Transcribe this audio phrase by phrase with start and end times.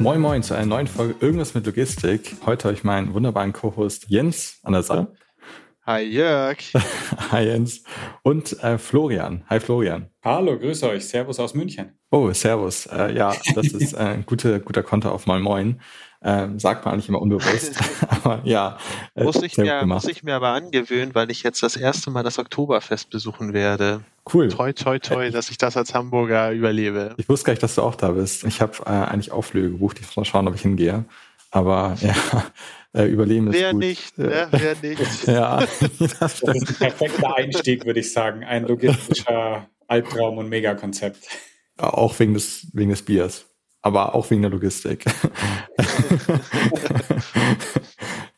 [0.00, 2.36] Moin Moin zu einer neuen Folge Irgendwas mit Logistik.
[2.44, 5.12] Heute habe ich meinen wunderbaren Co-Host Jens an der Seite.
[5.86, 6.58] Hi Jörg.
[7.30, 7.84] Hi Jens.
[8.22, 9.44] Und äh, Florian.
[9.48, 10.08] Hi Florian.
[10.24, 11.06] Hallo, grüße euch.
[11.06, 11.98] Servus aus München.
[12.10, 12.86] Oh, Servus.
[12.86, 15.80] Äh, ja, das ist äh, ein guter, guter Konter auf Moin Moin.
[16.26, 17.78] Ähm, sagt man eigentlich immer unbewusst.
[18.08, 18.78] aber ja.
[19.14, 22.22] Äh, muss, ich mir, muss ich mir aber angewöhnen, weil ich jetzt das erste Mal
[22.22, 24.00] das Oktoberfest besuchen werde.
[24.32, 24.48] Cool.
[24.48, 27.14] Toi, toi, toi, dass ich das als Hamburger überlebe.
[27.18, 28.44] Ich wusste gar nicht, dass du auch da bist.
[28.44, 29.98] Ich habe äh, eigentlich Auflöge gebucht.
[30.00, 31.04] Ich muss mal schauen, ob ich hingehe.
[31.50, 32.14] Aber ja,
[32.94, 33.80] äh, überleben wer ist gut.
[33.80, 34.48] Nicht, ne?
[34.50, 35.26] Wer nicht.
[35.26, 38.44] ja, das, das ist ein perfekter Einstieg, würde ich sagen.
[38.44, 41.18] Ein logistischer Albtraum und Megakonzept.
[41.76, 43.44] Auch wegen des, wegen des Biers
[43.84, 45.04] aber auch wegen der Logistik.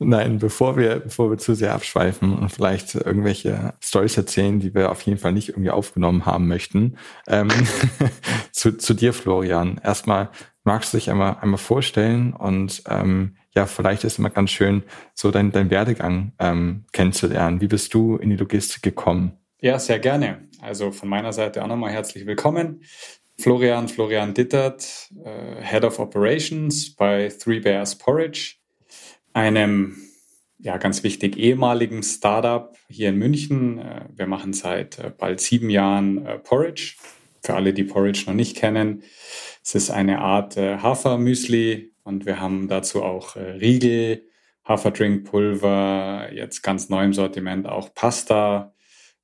[0.01, 4.91] Nein, bevor wir, bevor wir zu sehr abschweifen und vielleicht irgendwelche Stories erzählen, die wir
[4.91, 6.97] auf jeden Fall nicht irgendwie aufgenommen haben möchten,
[7.29, 7.49] ähm,
[8.51, 9.81] zu, zu dir, Florian.
[9.85, 10.31] Erstmal
[10.65, 14.83] magst du dich einmal, einmal vorstellen und ähm, ja, vielleicht ist immer ganz schön,
[15.15, 17.61] so dein, dein Werdegang ähm, kennenzulernen.
[17.61, 19.39] Wie bist du in die Logistik gekommen?
[19.61, 20.49] Ja, sehr gerne.
[20.61, 22.81] Also von meiner Seite auch nochmal herzlich willkommen.
[23.39, 28.57] Florian, Florian Dittert, äh, Head of Operations bei Three Bears Porridge,
[29.35, 29.97] einem
[30.59, 33.79] ja, ganz wichtig ehemaligen Startup hier in München.
[33.79, 36.97] Äh, wir machen seit äh, bald sieben Jahren Porridge.
[37.43, 39.05] Für alle, die Porridge noch nicht kennen,
[39.63, 44.27] es ist eine Art Hafermüsli und wir haben dazu auch Riegel,
[44.65, 48.75] Haferdrinkpulver, jetzt ganz neu im Sortiment auch Pasta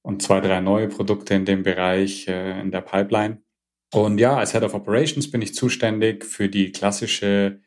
[0.03, 3.42] und zwei, drei neue Produkte in dem Bereich in der Pipeline.
[3.92, 7.60] Und ja, als Head of Operations bin ich zuständig für die klassische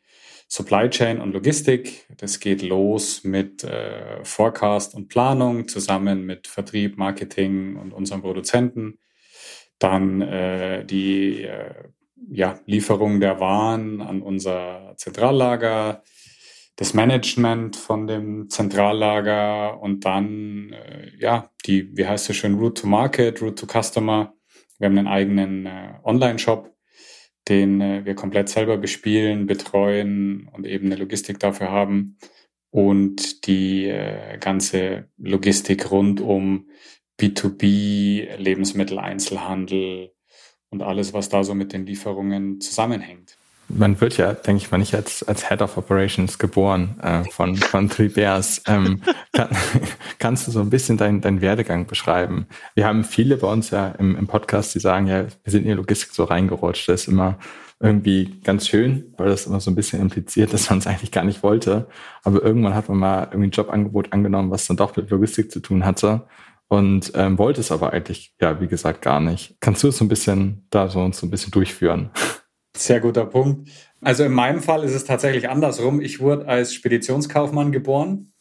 [0.48, 2.06] Supply Chain und Logistik.
[2.16, 8.98] Das geht los mit äh, Forecast und Planung zusammen mit Vertrieb, Marketing und unseren Produzenten.
[9.78, 11.74] Dann äh, die äh,
[12.28, 16.02] ja, Lieferung der Waren an unser Zentrallager,
[16.74, 22.82] das Management von dem Zentrallager und dann äh, ja die, wie heißt es schön, Route
[22.82, 24.35] to Market, Route to Customer
[24.78, 26.74] wir haben einen eigenen äh, Online-Shop,
[27.48, 32.18] den äh, wir komplett selber bespielen, betreuen und eben eine Logistik dafür haben.
[32.70, 36.68] Und die äh, ganze Logistik rund um
[37.18, 40.12] B2B, Lebensmitteleinzelhandel
[40.70, 43.38] und alles, was da so mit den Lieferungen zusammenhängt
[43.68, 47.56] man wird ja, denke ich mal, nicht als, als Head of Operations geboren äh, von,
[47.56, 48.62] von Three Bears.
[48.66, 49.48] Ähm, kann,
[50.18, 52.46] kannst du so ein bisschen deinen dein Werdegang beschreiben?
[52.74, 55.68] Wir haben viele bei uns ja im, im Podcast, die sagen, ja, wir sind in
[55.68, 56.88] die Logistik so reingerutscht.
[56.88, 57.38] Das ist immer
[57.78, 61.24] irgendwie ganz schön, weil das immer so ein bisschen impliziert, dass man es eigentlich gar
[61.24, 61.88] nicht wollte.
[62.22, 65.60] Aber irgendwann hat man mal irgendwie ein Jobangebot angenommen, was dann doch mit Logistik zu
[65.60, 66.26] tun hatte
[66.68, 69.56] und ähm, wollte es aber eigentlich, ja, wie gesagt, gar nicht.
[69.60, 72.10] Kannst du es so ein bisschen da so so ein bisschen durchführen?
[72.76, 73.68] Sehr guter Punkt.
[74.00, 76.00] Also in meinem Fall ist es tatsächlich andersrum.
[76.00, 78.32] Ich wurde als Speditionskaufmann geboren,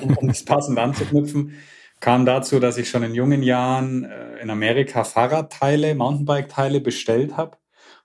[0.00, 1.54] um, das passend anzuknüpfen.
[2.00, 7.58] Kam dazu, dass ich schon in jungen Jahren äh, in Amerika Fahrradteile, Mountainbike-Teile bestellt habe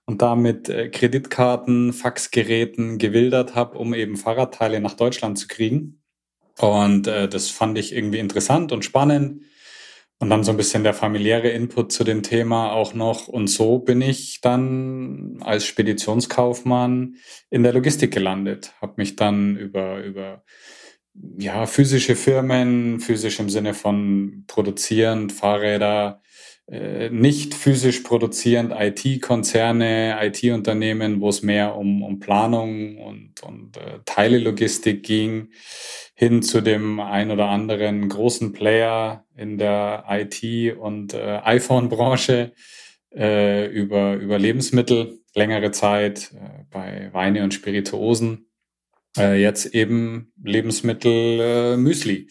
[0.05, 6.01] und damit äh, Kreditkarten, Faxgeräten gewildert habe, um eben Fahrradteile nach Deutschland zu kriegen.
[6.59, 9.43] Und äh, das fand ich irgendwie interessant und spannend.
[10.25, 13.27] Und dann so ein bisschen der familiäre Input zu dem Thema auch noch.
[13.27, 17.17] Und so bin ich dann als Speditionskaufmann
[17.51, 18.73] in der Logistik gelandet.
[18.81, 20.43] Habe mich dann über, über
[21.37, 26.23] ja, physische Firmen, physisch im Sinne von produzierend, Fahrräder,
[26.67, 35.03] nicht physisch produzierend, IT-Konzerne, IT-Unternehmen, wo es mehr um, um Planung und, und äh, Teilelogistik
[35.03, 35.49] ging,
[36.15, 42.53] hin zu dem ein oder anderen großen Player in der IT- und äh, iPhone-Branche
[43.13, 48.49] äh, über, über Lebensmittel längere Zeit äh, bei Weine und Spirituosen.
[49.17, 52.29] Äh, jetzt eben Lebensmittel äh, Müsli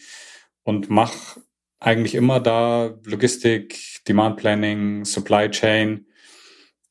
[0.63, 1.37] und mach
[1.79, 6.05] eigentlich immer da Logistik, Demand Planning, Supply Chain.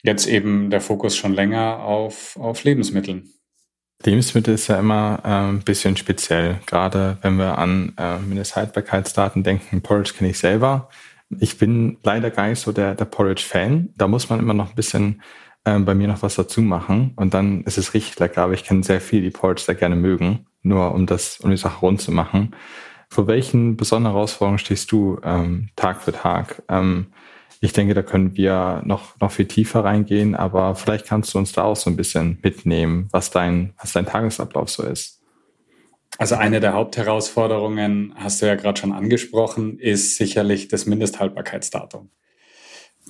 [0.03, 3.31] Jetzt eben der Fokus schon länger auf, auf Lebensmitteln.
[4.03, 9.81] Lebensmittel ist ja immer äh, ein bisschen speziell, gerade wenn wir an äh, Mindesthaltbarkeitsdaten denken.
[9.81, 10.91] Porridge kenne ich selber.
[11.39, 13.95] Ich bin leider gar nicht so der, der Porridge-Fan.
[13.97, 15.23] Da muss man immer noch ein bisschen
[15.65, 18.43] ähm, bei mir noch was dazu machen und dann ist es richtig lecker.
[18.43, 21.57] Aber ich kenne sehr viele, die Porridge sehr gerne mögen, nur um das, um die
[21.57, 22.55] Sache rund zu machen.
[23.15, 26.65] Vor welchen besonderen Herausforderungen stehst du ähm, Tag für Tag?
[26.69, 27.13] Ähm,
[27.61, 31.53] ich denke, da können wir noch, noch viel tiefer reingehen, aber vielleicht kannst du uns
[31.53, 35.23] da auch so ein bisschen mitnehmen, was dein, was dein Tagesablauf so ist.
[36.19, 42.11] Also eine der Hauptherausforderungen, hast du ja gerade schon angesprochen, ist sicherlich das Mindesthaltbarkeitsdatum.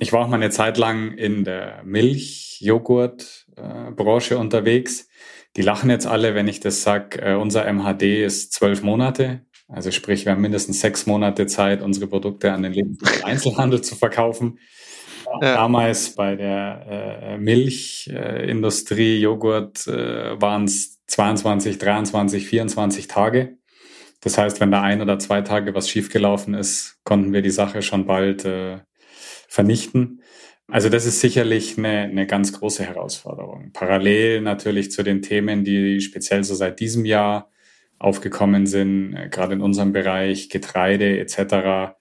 [0.00, 5.08] Ich war auch mal eine Zeit lang in der Milch-Joghurt-Branche unterwegs.
[5.56, 9.46] Die lachen jetzt alle, wenn ich das sage, äh, unser MHD ist zwölf Monate.
[9.68, 14.58] Also sprich, wir haben mindestens sechs Monate Zeit, unsere Produkte an den Lebensmittel-Einzelhandel zu verkaufen.
[15.40, 15.54] Ja.
[15.54, 16.86] Damals bei der
[17.22, 23.56] äh, Milchindustrie, äh, Joghurt, äh, waren es 22, 23, 24 Tage.
[24.20, 27.82] Das heißt, wenn da ein oder zwei Tage was schiefgelaufen ist, konnten wir die Sache
[27.82, 28.78] schon bald äh,
[29.48, 30.22] vernichten.
[30.68, 33.70] Also das ist sicherlich eine, eine ganz große Herausforderung.
[33.72, 37.50] Parallel natürlich zu den Themen, die speziell so seit diesem Jahr
[38.04, 41.96] aufgekommen sind, äh, gerade in unserem Bereich Getreide etc.,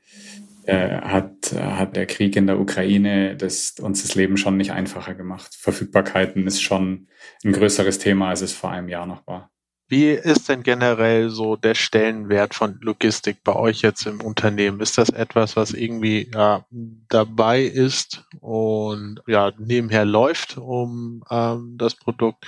[0.66, 5.14] äh, hat, hat der Krieg in der Ukraine das, uns das Leben schon nicht einfacher
[5.14, 5.54] gemacht.
[5.56, 7.08] Verfügbarkeiten ist schon
[7.44, 9.52] ein größeres Thema, als es vor einem Jahr noch war.
[9.90, 14.80] Wie ist denn generell so der Stellenwert von Logistik bei euch jetzt im Unternehmen?
[14.80, 16.66] Ist das etwas, was irgendwie ja,
[17.10, 22.48] dabei ist und ja nebenher läuft, um ähm, das Produkt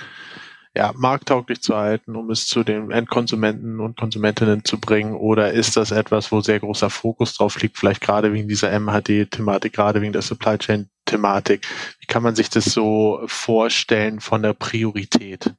[0.76, 5.14] ja, markttauglich zu halten, um es zu den Endkonsumenten und Konsumentinnen zu bringen?
[5.14, 9.72] Oder ist das etwas, wo sehr großer Fokus drauf liegt, vielleicht gerade wegen dieser MHD-Thematik,
[9.72, 11.66] gerade wegen der Supply Chain-Thematik?
[12.00, 15.54] Wie kann man sich das so vorstellen von der Priorität?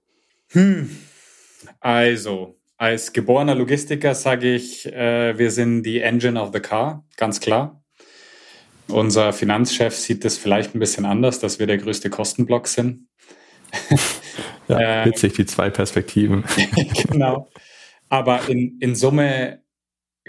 [0.52, 0.96] Hm.
[1.80, 7.40] Also, als geborener Logistiker sage ich, äh, wir sind die Engine of the Car, ganz
[7.40, 7.82] klar.
[8.88, 13.07] Unser Finanzchef sieht das vielleicht ein bisschen anders, dass wir der größte Kostenblock sind.
[14.68, 16.44] Ja, äh, witzig, die zwei Perspektiven.
[17.10, 17.50] genau.
[18.10, 19.62] Aber in, in Summe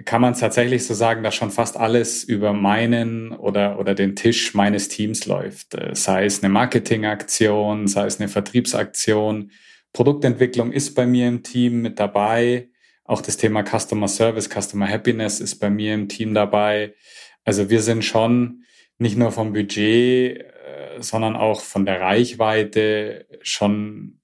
[0.04, 4.14] kann man es tatsächlich so sagen, dass schon fast alles über meinen oder, oder den
[4.14, 5.74] Tisch meines Teams läuft.
[5.74, 9.50] Äh, sei es eine Marketingaktion, sei es eine Vertriebsaktion.
[9.92, 12.68] Produktentwicklung ist bei mir im Team mit dabei.
[13.04, 16.94] Auch das Thema Customer Service, Customer Happiness ist bei mir im Team dabei.
[17.44, 18.64] Also wir sind schon
[18.98, 20.44] nicht nur vom Budget, äh,
[21.00, 24.20] sondern auch von der Reichweite schon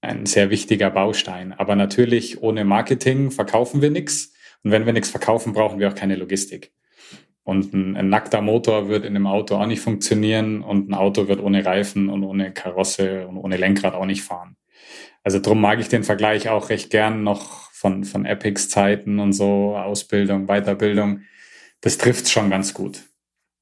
[0.00, 1.52] ein sehr wichtiger Baustein.
[1.52, 4.34] Aber natürlich ohne Marketing verkaufen wir nichts.
[4.62, 6.72] Und wenn wir nichts verkaufen, brauchen wir auch keine Logistik.
[7.42, 11.28] Und ein, ein, nackter Motor wird in einem Auto auch nicht funktionieren und ein Auto
[11.28, 14.56] wird ohne Reifen und ohne Karosse und ohne Lenkrad auch nicht fahren.
[15.22, 19.34] Also drum mag ich den Vergleich auch recht gern noch von, von Epics Zeiten und
[19.34, 21.20] so, Ausbildung, Weiterbildung.
[21.82, 23.02] Das trifft schon ganz gut.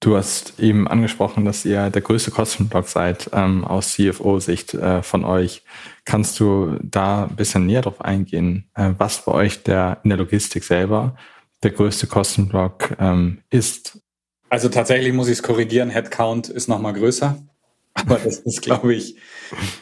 [0.02, 5.24] Du hast eben angesprochen, dass ihr der größte Kostenblock seid ähm, aus CFO-Sicht äh, von
[5.24, 5.62] euch.
[6.04, 10.18] Kannst du da ein bisschen näher drauf eingehen, äh, was bei euch der, in der
[10.18, 11.16] Logistik selber
[11.62, 14.00] der größte Kostenblock ähm, ist?
[14.48, 17.40] Also tatsächlich muss ich es korrigieren, Headcount ist nochmal größer,
[17.94, 19.14] aber das ist, glaube ich,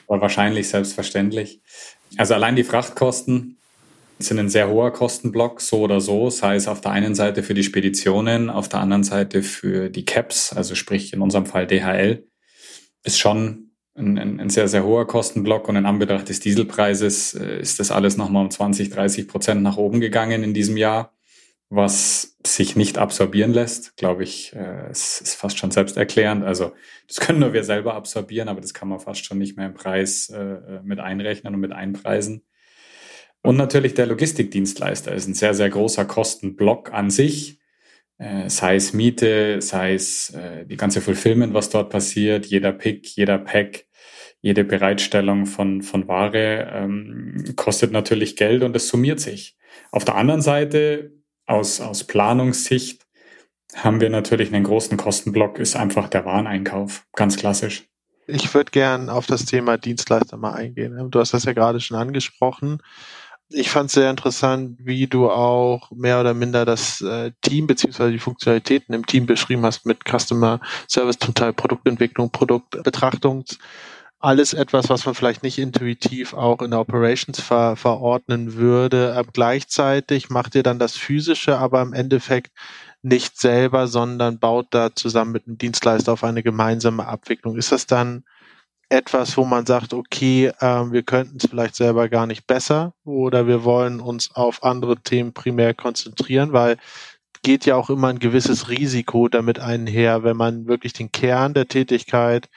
[0.07, 1.63] wahrscheinlich selbstverständlich.
[2.19, 3.57] Also allein die Frachtkosten
[4.23, 7.55] sind ein sehr hoher Kostenblock, so oder so, sei es auf der einen Seite für
[7.55, 12.27] die Speditionen, auf der anderen Seite für die Caps, also sprich in unserem Fall DHL,
[13.03, 17.61] ist schon ein, ein, ein sehr, sehr hoher Kostenblock und in Anbetracht des Dieselpreises äh,
[17.61, 21.15] ist das alles nochmal um 20, 30 Prozent nach oben gegangen in diesem Jahr,
[21.69, 26.45] was sich nicht absorbieren lässt, glaube ich, äh, es ist fast schon selbsterklärend.
[26.45, 26.73] Also
[27.07, 29.75] das können nur wir selber absorbieren, aber das kann man fast schon nicht mehr im
[29.75, 32.43] Preis äh, äh mit einrechnen und mit einpreisen.
[33.43, 37.59] Und natürlich der Logistikdienstleister ist ein sehr, sehr großer Kostenblock an sich.
[38.19, 43.09] Äh, sei es Miete, sei es äh, die ganze Fulfillment, was dort passiert, jeder Pick,
[43.17, 43.87] jeder Pack,
[44.43, 49.57] jede Bereitstellung von, von Ware ähm, kostet natürlich Geld und es summiert sich.
[49.91, 51.13] Auf der anderen Seite,
[51.47, 53.07] aus, aus Planungssicht,
[53.75, 57.87] haben wir natürlich einen großen Kostenblock, ist einfach der Wareneinkauf, ganz klassisch.
[58.27, 61.11] Ich würde gern auf das Thema Dienstleister mal eingehen.
[61.11, 62.83] Du hast das ja gerade schon angesprochen
[63.51, 68.13] ich fand es sehr interessant, wie du auch mehr oder minder das äh, Team beziehungsweise
[68.13, 73.45] die Funktionalitäten im Team beschrieben hast mit Customer Service, zum Teil Produktentwicklung, Produktbetrachtung.
[74.21, 79.15] Alles etwas, was man vielleicht nicht intuitiv auch in der Operations ver verordnen würde.
[79.17, 82.53] Aber gleichzeitig macht ihr dann das Physische, aber im Endeffekt
[83.03, 87.57] nicht selber, sondern baut da zusammen mit einem Dienstleister auf eine gemeinsame Abwicklung.
[87.57, 88.25] Ist das dann
[88.91, 93.47] etwas, wo man sagt, okay, äh, wir könnten es vielleicht selber gar nicht besser oder
[93.47, 96.77] wir wollen uns auf andere Themen primär konzentrieren, weil
[97.43, 101.69] geht ja auch immer ein gewisses Risiko damit einher, wenn man wirklich den Kern der
[101.69, 102.49] Tätigkeit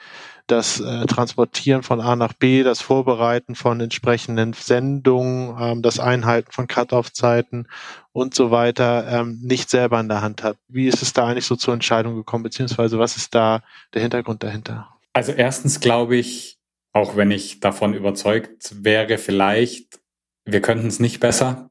[0.46, 6.52] das äh, Transportieren von A nach B, das Vorbereiten von entsprechenden Sendungen, ähm, das Einhalten
[6.52, 7.66] von Cut-off-Zeiten
[8.12, 10.58] und so weiter ähm, nicht selber in der Hand hat.
[10.68, 13.62] Wie ist es da eigentlich so zur Entscheidung gekommen, beziehungsweise was ist da
[13.94, 14.93] der Hintergrund dahinter?
[15.14, 16.58] Also erstens glaube ich,
[16.92, 20.00] auch wenn ich davon überzeugt wäre, vielleicht,
[20.44, 21.70] wir könnten es nicht besser.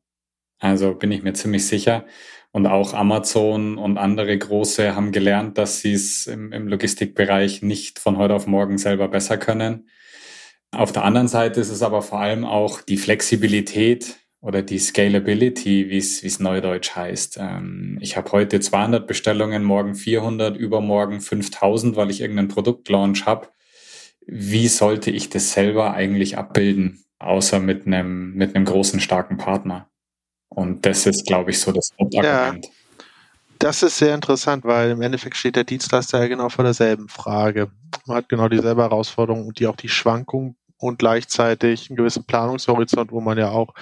[0.60, 2.06] Also bin ich mir ziemlich sicher.
[2.52, 8.00] Und auch Amazon und andere große haben gelernt, dass sie es im, im Logistikbereich nicht
[8.00, 9.90] von heute auf morgen selber besser können.
[10.72, 15.90] Auf der anderen Seite ist es aber vor allem auch die Flexibilität oder die Scalability,
[15.90, 17.38] wie es neudeutsch heißt.
[17.40, 23.48] Ähm, ich habe heute 200 Bestellungen, morgen 400, übermorgen 5000, weil ich irgendeinen Produktlaunch habe.
[24.28, 29.90] Wie sollte ich das selber eigentlich abbilden, außer mit einem mit großen starken Partner?
[30.50, 32.66] Und das ist, glaube ich, so das Hauptargument.
[32.66, 32.72] Ja,
[33.60, 37.72] das ist sehr interessant, weil im Endeffekt steht der Dienstleister ja genau vor derselben Frage.
[38.06, 43.14] Man hat genau dieselbe Herausforderung und die auch die Schwankung und gleichzeitig einen gewissen Planungshorizont,
[43.14, 43.74] wo man ja auch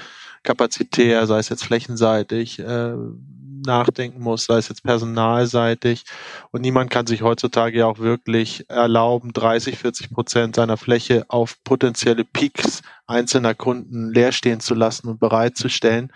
[0.44, 2.94] kapazitär, sei es jetzt flächenseitig, äh,
[3.64, 6.04] nachdenken muss, sei es jetzt personalseitig.
[6.52, 11.58] Und niemand kann sich heutzutage ja auch wirklich erlauben, 30, 40 Prozent seiner Fläche auf
[11.64, 16.12] potenzielle Peaks einzelner Kunden leer stehen zu lassen und bereitzustellen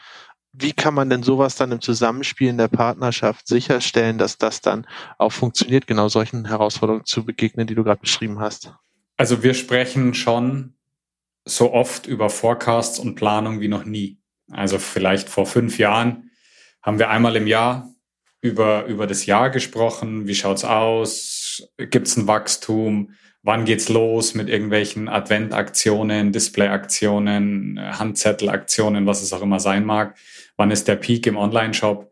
[0.57, 4.87] wie kann man denn sowas dann im Zusammenspiel in der Partnerschaft sicherstellen, dass das dann
[5.17, 8.73] auch funktioniert, genau solchen Herausforderungen zu begegnen, die du gerade beschrieben hast?
[9.17, 10.73] Also wir sprechen schon
[11.45, 14.19] so oft über Forecasts und Planung wie noch nie.
[14.51, 16.31] Also vielleicht vor fünf Jahren
[16.81, 17.89] haben wir einmal im Jahr
[18.41, 20.27] über, über das Jahr gesprochen.
[20.27, 21.67] Wie schaut's aus?
[21.77, 23.11] Gibt's ein Wachstum?
[23.41, 30.15] Wann geht's los mit irgendwelchen Adventaktionen, Displayaktionen, Handzettelaktionen, was es auch immer sein mag?
[30.57, 32.11] wann ist der Peak im Online-Shop.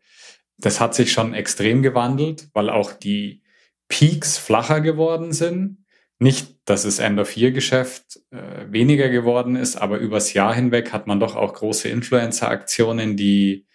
[0.57, 3.41] Das hat sich schon extrem gewandelt, weil auch die
[3.87, 5.82] Peaks flacher geworden sind.
[6.19, 11.35] Nicht, dass das End-of-Year-Geschäft äh, weniger geworden ist, aber übers Jahr hinweg hat man doch
[11.35, 13.67] auch große Influencer-Aktionen, die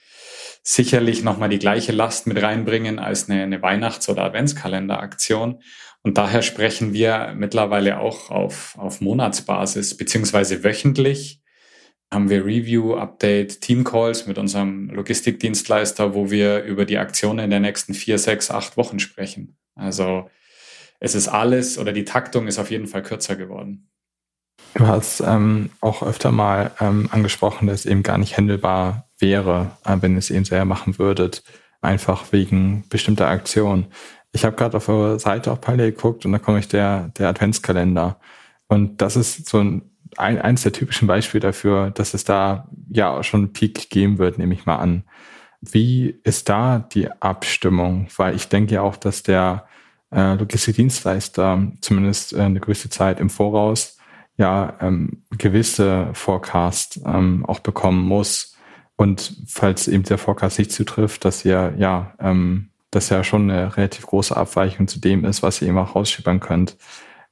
[0.62, 5.62] sicherlich nochmal die gleiche Last mit reinbringen als eine, eine Weihnachts- oder Adventskalender-Aktion.
[6.02, 11.40] Und daher sprechen wir mittlerweile auch auf, auf Monatsbasis beziehungsweise wöchentlich
[12.10, 17.60] haben wir Review, Update, Team Calls mit unserem Logistikdienstleister, wo wir über die Aktionen der
[17.60, 19.58] nächsten vier, sechs, acht Wochen sprechen.
[19.74, 20.30] Also
[21.00, 23.88] es ist alles oder die Taktung ist auf jeden Fall kürzer geworden.
[24.74, 29.72] Du hast ähm, auch öfter mal ähm, angesprochen, dass es eben gar nicht handelbar wäre,
[29.84, 31.42] äh, wenn es eben selber machen würdet,
[31.80, 33.86] einfach wegen bestimmter Aktionen.
[34.32, 37.28] Ich habe gerade auf eurer Seite auch parallel geguckt und da komme ich der, der
[37.28, 38.20] Adventskalender.
[38.66, 39.82] Und das ist so ein
[40.16, 44.18] ein, eines der typischen Beispiele dafür, dass es da ja auch schon einen Peak geben
[44.18, 45.04] wird, nehme ich mal an.
[45.60, 48.08] Wie ist da die Abstimmung?
[48.16, 49.67] Weil ich denke ja auch, dass der
[50.10, 53.98] äh, Logistikdienstleister zumindest äh, eine gewisse Zeit im Voraus
[54.36, 58.56] ja ähm, gewisse Forecast ähm, auch bekommen muss.
[58.96, 63.76] Und falls eben der Forecast nicht zutrifft, dass ihr ja ähm, das ja schon eine
[63.76, 66.76] relativ große Abweichung zu dem ist, was ihr eben auch rausschippern könnt.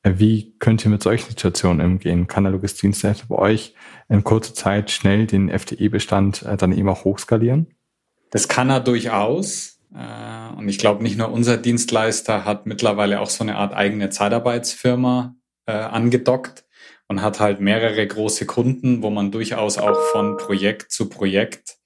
[0.03, 2.27] Wie könnt ihr mit solchen Situationen umgehen?
[2.27, 3.75] Kann der Logistikdienstleister bei euch
[4.09, 7.75] in kurzer Zeit schnell den FTE-Bestand äh, dann eben auch hochskalieren?
[8.31, 9.76] Das kann er durchaus.
[9.95, 14.11] Äh, und ich glaube, nicht nur unser Dienstleister hat mittlerweile auch so eine Art eigene
[14.11, 15.35] Zeitarbeitsfirma
[15.67, 16.65] äh, angedockt
[17.09, 21.77] und hat halt mehrere große Kunden, wo man durchaus auch von Projekt zu Projekt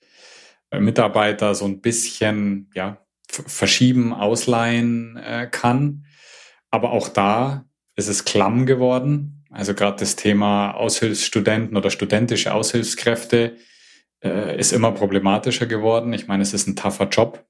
[0.73, 6.07] Mitarbeiter so ein bisschen ja, verschieben, ausleihen kann.
[6.71, 7.65] Aber auch da
[8.01, 9.45] es ist klamm geworden.
[9.51, 13.57] Also gerade das Thema Aushilfsstudenten oder studentische Aushilfskräfte
[14.25, 16.13] äh, ist immer problematischer geworden.
[16.13, 17.45] Ich meine, es ist ein tougher Job.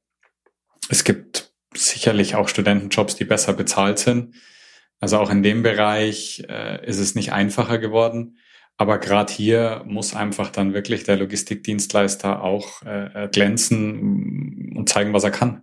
[0.91, 4.35] Es gibt sicherlich auch Studentenjobs, die besser bezahlt sind.
[4.99, 8.39] Also auch in dem Bereich äh, ist es nicht einfacher geworden.
[8.77, 15.23] Aber gerade hier muss einfach dann wirklich der Logistikdienstleister auch äh, glänzen und zeigen, was
[15.23, 15.63] er kann.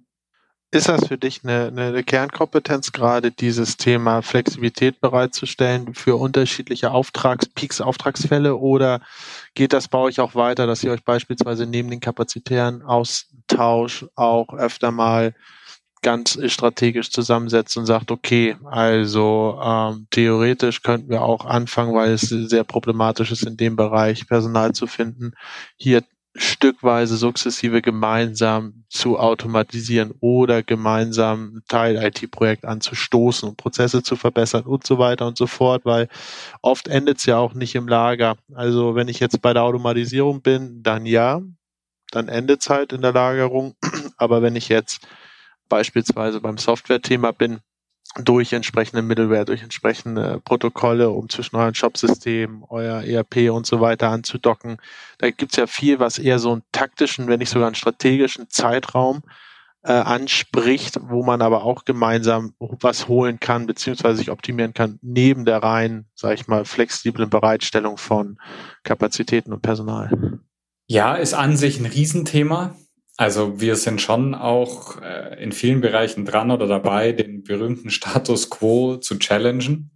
[0.69, 7.81] Ist das für dich eine, eine Kernkompetenz, gerade dieses Thema Flexibilität bereitzustellen für unterschiedliche Auftragspeaks,
[7.81, 9.01] Auftragsfälle oder
[9.55, 12.81] geht das bei euch auch weiter, dass ihr euch beispielsweise neben den kapazitären
[13.47, 15.33] Austausch auch öfter mal
[16.03, 22.21] ganz strategisch zusammensetzt und sagt, okay, also ähm, theoretisch könnten wir auch anfangen, weil es
[22.21, 25.33] sehr problematisch ist, in dem Bereich Personal zu finden,
[25.75, 26.03] hier
[26.35, 34.85] stückweise sukzessive gemeinsam zu automatisieren oder gemeinsam ein Teil-IT-Projekt anzustoßen und Prozesse zu verbessern und
[34.85, 36.09] so weiter und so fort, weil
[36.61, 38.37] oft endet es ja auch nicht im Lager.
[38.53, 41.41] Also wenn ich jetzt bei der Automatisierung bin, dann ja,
[42.11, 43.75] dann endet es halt in der Lagerung.
[44.17, 45.07] Aber wenn ich jetzt
[45.69, 47.59] beispielsweise beim Software-Thema bin,
[48.15, 54.09] durch entsprechende Middleware, durch entsprechende Protokolle, um zwischen euren Shop-Systemen, euer ERP und so weiter
[54.09, 54.77] anzudocken.
[55.17, 59.23] Da gibt's ja viel, was eher so einen taktischen, wenn nicht sogar einen strategischen Zeitraum
[59.83, 65.45] äh, anspricht, wo man aber auch gemeinsam was holen kann, beziehungsweise sich optimieren kann, neben
[65.45, 68.37] der rein, sage ich mal, flexiblen Bereitstellung von
[68.83, 70.39] Kapazitäten und Personal.
[70.87, 72.75] Ja, ist an sich ein Riesenthema.
[73.17, 78.49] Also wir sind schon auch äh, in vielen Bereichen dran oder dabei, den berühmten Status
[78.49, 79.91] quo zu challengen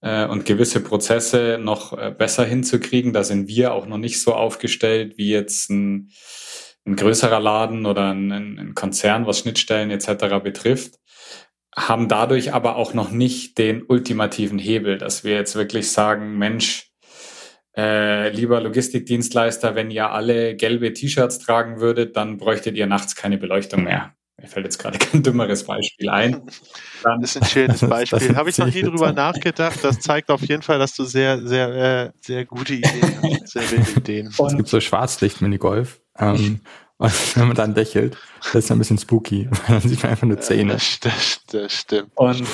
[0.00, 3.12] äh, und gewisse Prozesse noch äh, besser hinzukriegen.
[3.12, 6.10] Da sind wir auch noch nicht so aufgestellt wie jetzt ein,
[6.84, 10.42] ein größerer Laden oder ein, ein Konzern, was Schnittstellen etc.
[10.42, 10.98] betrifft
[11.76, 16.93] haben dadurch aber auch noch nicht den ultimativen Hebel, dass wir jetzt wirklich sagen, Mensch,
[17.76, 23.38] äh, lieber Logistikdienstleister, wenn ihr alle gelbe T-Shirts tragen würdet, dann bräuchtet ihr nachts keine
[23.38, 24.14] Beleuchtung mehr.
[24.40, 26.42] Mir fällt jetzt gerade kein dümmeres Beispiel ein.
[27.02, 28.36] Dann das ist ein schönes Beispiel.
[28.36, 29.82] Habe ich noch nie drüber nachgedacht.
[29.82, 31.68] Das zeigt auf jeden Fall, dass du sehr, sehr,
[32.06, 33.48] äh, sehr gute Ideen hast.
[33.54, 34.34] Sehr gute Ideen.
[34.36, 36.00] Und es gibt so Schwarzlicht-Minigolf.
[36.18, 36.60] Ähm,
[36.96, 38.16] und wenn man dann lächelt,
[38.52, 39.48] das ist ein bisschen spooky.
[39.68, 40.74] Dann sieht man einfach nur Zähne.
[40.74, 42.10] Das, das, das stimmt.
[42.14, 42.46] Und,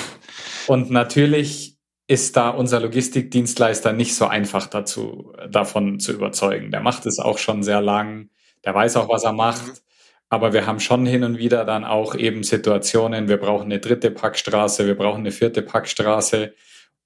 [0.67, 1.70] und natürlich
[2.11, 6.69] ist da unser Logistikdienstleister nicht so einfach dazu, davon zu überzeugen.
[6.69, 8.29] Der macht es auch schon sehr lang,
[8.65, 9.65] der weiß auch, was er macht.
[9.65, 9.73] Mhm.
[10.27, 14.11] Aber wir haben schon hin und wieder dann auch eben Situationen, wir brauchen eine dritte
[14.11, 16.53] Packstraße, wir brauchen eine vierte Packstraße.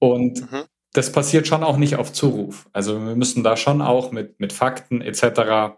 [0.00, 0.64] Und mhm.
[0.92, 2.68] das passiert schon auch nicht auf Zuruf.
[2.72, 5.76] Also wir müssen da schon auch mit, mit Fakten etc.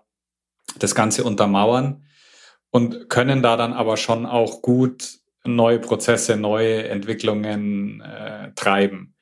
[0.79, 2.07] das Ganze untermauern
[2.71, 9.15] und können da dann aber schon auch gut neue Prozesse, neue Entwicklungen äh, treiben.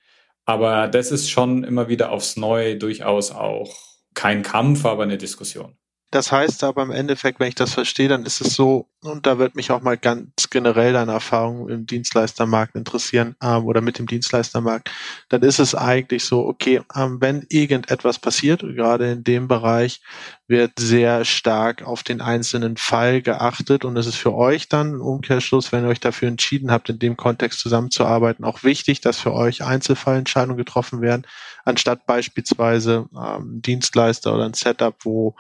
[0.46, 3.76] Aber das ist schon immer wieder aufs Neue durchaus auch
[4.14, 5.76] kein Kampf, aber eine Diskussion.
[6.16, 9.38] Das heißt aber im Endeffekt, wenn ich das verstehe, dann ist es so, und da
[9.38, 14.06] wird mich auch mal ganz generell deine Erfahrung im Dienstleistermarkt interessieren ähm, oder mit dem
[14.06, 14.90] Dienstleistermarkt,
[15.28, 20.00] dann ist es eigentlich so, okay, ähm, wenn irgendetwas passiert, gerade in dem Bereich,
[20.48, 25.70] wird sehr stark auf den einzelnen Fall geachtet und es ist für euch dann Umkehrschluss,
[25.70, 29.62] wenn ihr euch dafür entschieden habt, in dem Kontext zusammenzuarbeiten, auch wichtig, dass für euch
[29.62, 31.26] Einzelfallentscheidungen getroffen werden,
[31.66, 35.36] anstatt beispielsweise ähm, Dienstleister oder ein Setup, wo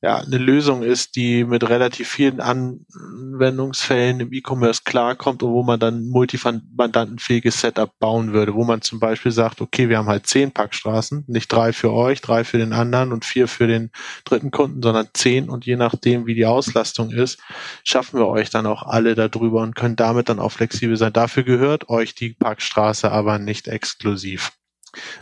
[0.00, 5.80] ja, eine Lösung ist, die mit relativ vielen Anwendungsfällen im E-Commerce klarkommt und wo man
[5.80, 10.52] dann multimandantenfähiges Setup bauen würde, wo man zum Beispiel sagt, okay, wir haben halt zehn
[10.52, 13.90] Packstraßen, nicht drei für euch, drei für den anderen und vier für den
[14.24, 17.40] dritten Kunden, sondern zehn und je nachdem, wie die Auslastung ist,
[17.82, 21.12] schaffen wir euch dann auch alle darüber und können damit dann auch flexibel sein.
[21.12, 24.57] Dafür gehört euch die Packstraße aber nicht exklusiv.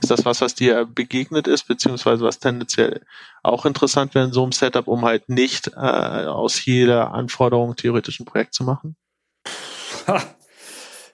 [0.00, 3.02] Ist das was, was dir begegnet ist, beziehungsweise was tendenziell
[3.42, 8.20] auch interessant wäre in so einem Setup, um halt nicht äh, aus jeder Anforderung theoretisch
[8.20, 8.96] ein Projekt zu machen?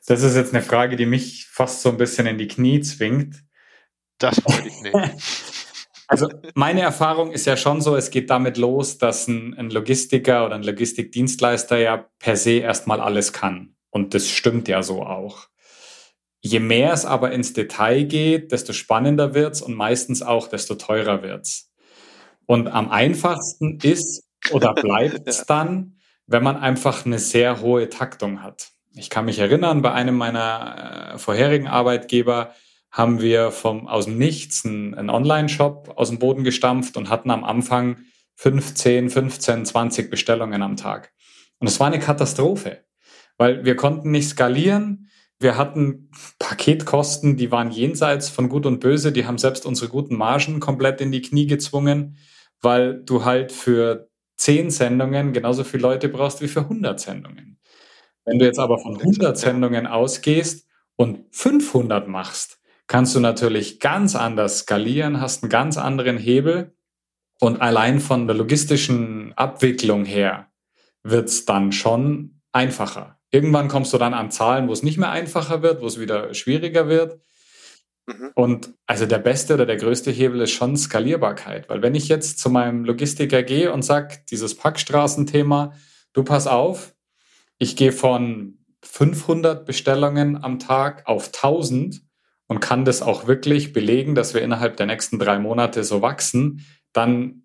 [0.06, 3.36] Das ist jetzt eine Frage, die mich fast so ein bisschen in die Knie zwingt.
[4.18, 4.94] Das wollte ich nicht.
[6.08, 10.44] Also meine Erfahrung ist ja schon so, es geht damit los, dass ein, ein Logistiker
[10.44, 13.76] oder ein Logistikdienstleister ja per se erstmal alles kann.
[13.88, 15.48] Und das stimmt ja so auch.
[16.44, 21.22] Je mehr es aber ins Detail geht, desto spannender wird's und meistens auch, desto teurer
[21.22, 21.72] wird's.
[22.46, 28.42] Und am einfachsten ist oder bleibt es dann, wenn man einfach eine sehr hohe Taktung
[28.42, 28.72] hat.
[28.94, 32.52] Ich kann mich erinnern, bei einem meiner äh, vorherigen Arbeitgeber
[32.90, 37.30] haben wir vom, aus dem Nichts einen, einen Online-Shop aus dem Boden gestampft und hatten
[37.30, 37.98] am Anfang
[38.36, 41.12] 15, 15, 20 Bestellungen am Tag.
[41.58, 42.84] Und es war eine Katastrophe,
[43.38, 45.08] weil wir konnten nicht skalieren.
[45.42, 49.10] Wir hatten Paketkosten, die waren jenseits von Gut und Böse.
[49.10, 52.16] Die haben selbst unsere guten Margen komplett in die Knie gezwungen,
[52.60, 57.58] weil du halt für zehn Sendungen genauso viele Leute brauchst wie für 100 Sendungen.
[58.24, 64.14] Wenn du jetzt aber von 100 Sendungen ausgehst und 500 machst, kannst du natürlich ganz
[64.14, 66.76] anders skalieren, hast einen ganz anderen Hebel
[67.40, 70.52] und allein von der logistischen Abwicklung her
[71.02, 73.18] wird's dann schon einfacher.
[73.32, 76.34] Irgendwann kommst du dann an Zahlen, wo es nicht mehr einfacher wird, wo es wieder
[76.34, 77.18] schwieriger wird.
[78.06, 78.30] Mhm.
[78.34, 81.68] Und also der beste oder der größte Hebel ist schon Skalierbarkeit.
[81.68, 85.72] Weil wenn ich jetzt zu meinem Logistiker gehe und sage, dieses Packstraßenthema,
[86.12, 86.94] du pass auf,
[87.58, 92.02] ich gehe von 500 Bestellungen am Tag auf 1000
[92.48, 96.66] und kann das auch wirklich belegen, dass wir innerhalb der nächsten drei Monate so wachsen,
[96.92, 97.41] dann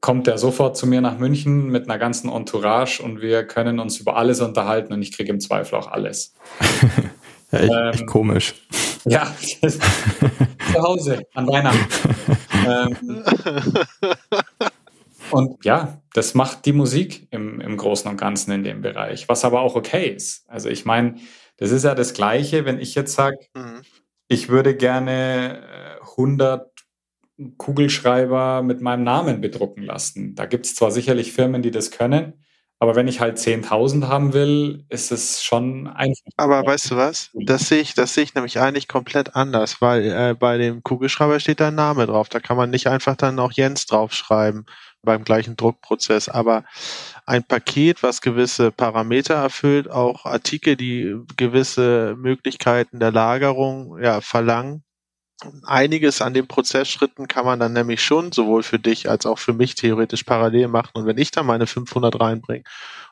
[0.00, 3.98] kommt er sofort zu mir nach München mit einer ganzen Entourage und wir können uns
[3.98, 6.34] über alles unterhalten und ich kriege im Zweifel auch alles.
[7.52, 8.54] ja, echt, ähm, echt komisch.
[9.06, 12.14] Ja, zu Hause an Weihnachten.
[12.66, 12.94] ähm,
[15.30, 19.46] und ja, das macht die Musik im, im Großen und Ganzen in dem Bereich, was
[19.46, 20.44] aber auch okay ist.
[20.50, 21.14] Also ich meine,
[21.56, 23.80] Das ist ja das Gleiche, wenn ich jetzt sage, mhm.
[24.28, 25.62] ich würde gerne
[26.10, 26.69] 100 äh,
[27.56, 30.34] Kugelschreiber mit meinem Namen bedrucken lassen.
[30.34, 32.34] Da gibt es zwar sicherlich Firmen, die das können,
[32.82, 36.32] aber wenn ich halt 10.000 haben will, ist es schon einfach.
[36.38, 37.30] Aber weißt du was?
[37.34, 41.38] Das sehe ich, das sehe ich nämlich eigentlich komplett anders, weil äh, bei dem Kugelschreiber
[41.40, 42.30] steht dein Name drauf.
[42.30, 44.64] Da kann man nicht einfach dann auch Jens draufschreiben
[45.02, 46.30] beim gleichen Druckprozess.
[46.30, 46.64] Aber
[47.26, 54.84] ein Paket, was gewisse Parameter erfüllt, auch Artikel, die gewisse Möglichkeiten der Lagerung ja, verlangen,
[55.64, 59.52] einiges an den Prozessschritten kann man dann nämlich schon sowohl für dich als auch für
[59.52, 60.92] mich theoretisch parallel machen.
[60.94, 62.64] Und wenn ich da meine 500 reinbringe,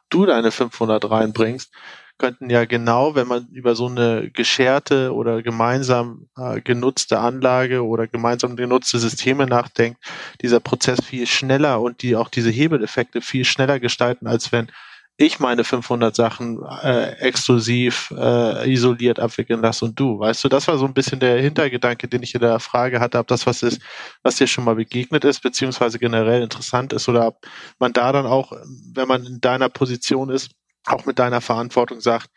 [0.08, 1.72] du deine 500 reinbringst,
[2.18, 8.08] könnten ja genau, wenn man über so eine gescherte oder gemeinsam äh, genutzte Anlage oder
[8.08, 10.02] gemeinsam genutzte Systeme nachdenkt,
[10.42, 14.70] dieser Prozess viel schneller und die auch diese Hebeleffekte viel schneller gestalten, als wenn
[15.20, 20.20] ich meine 500 Sachen äh, exklusiv äh, isoliert abwickeln lasse und du.
[20.20, 23.18] Weißt du, das war so ein bisschen der Hintergedanke, den ich in der Frage hatte,
[23.18, 23.82] ob das was ist,
[24.22, 27.44] was dir schon mal begegnet ist, beziehungsweise generell interessant ist oder ob
[27.80, 28.52] man da dann auch,
[28.94, 30.52] wenn man in deiner Position ist,
[30.86, 32.30] auch mit deiner Verantwortung sagt,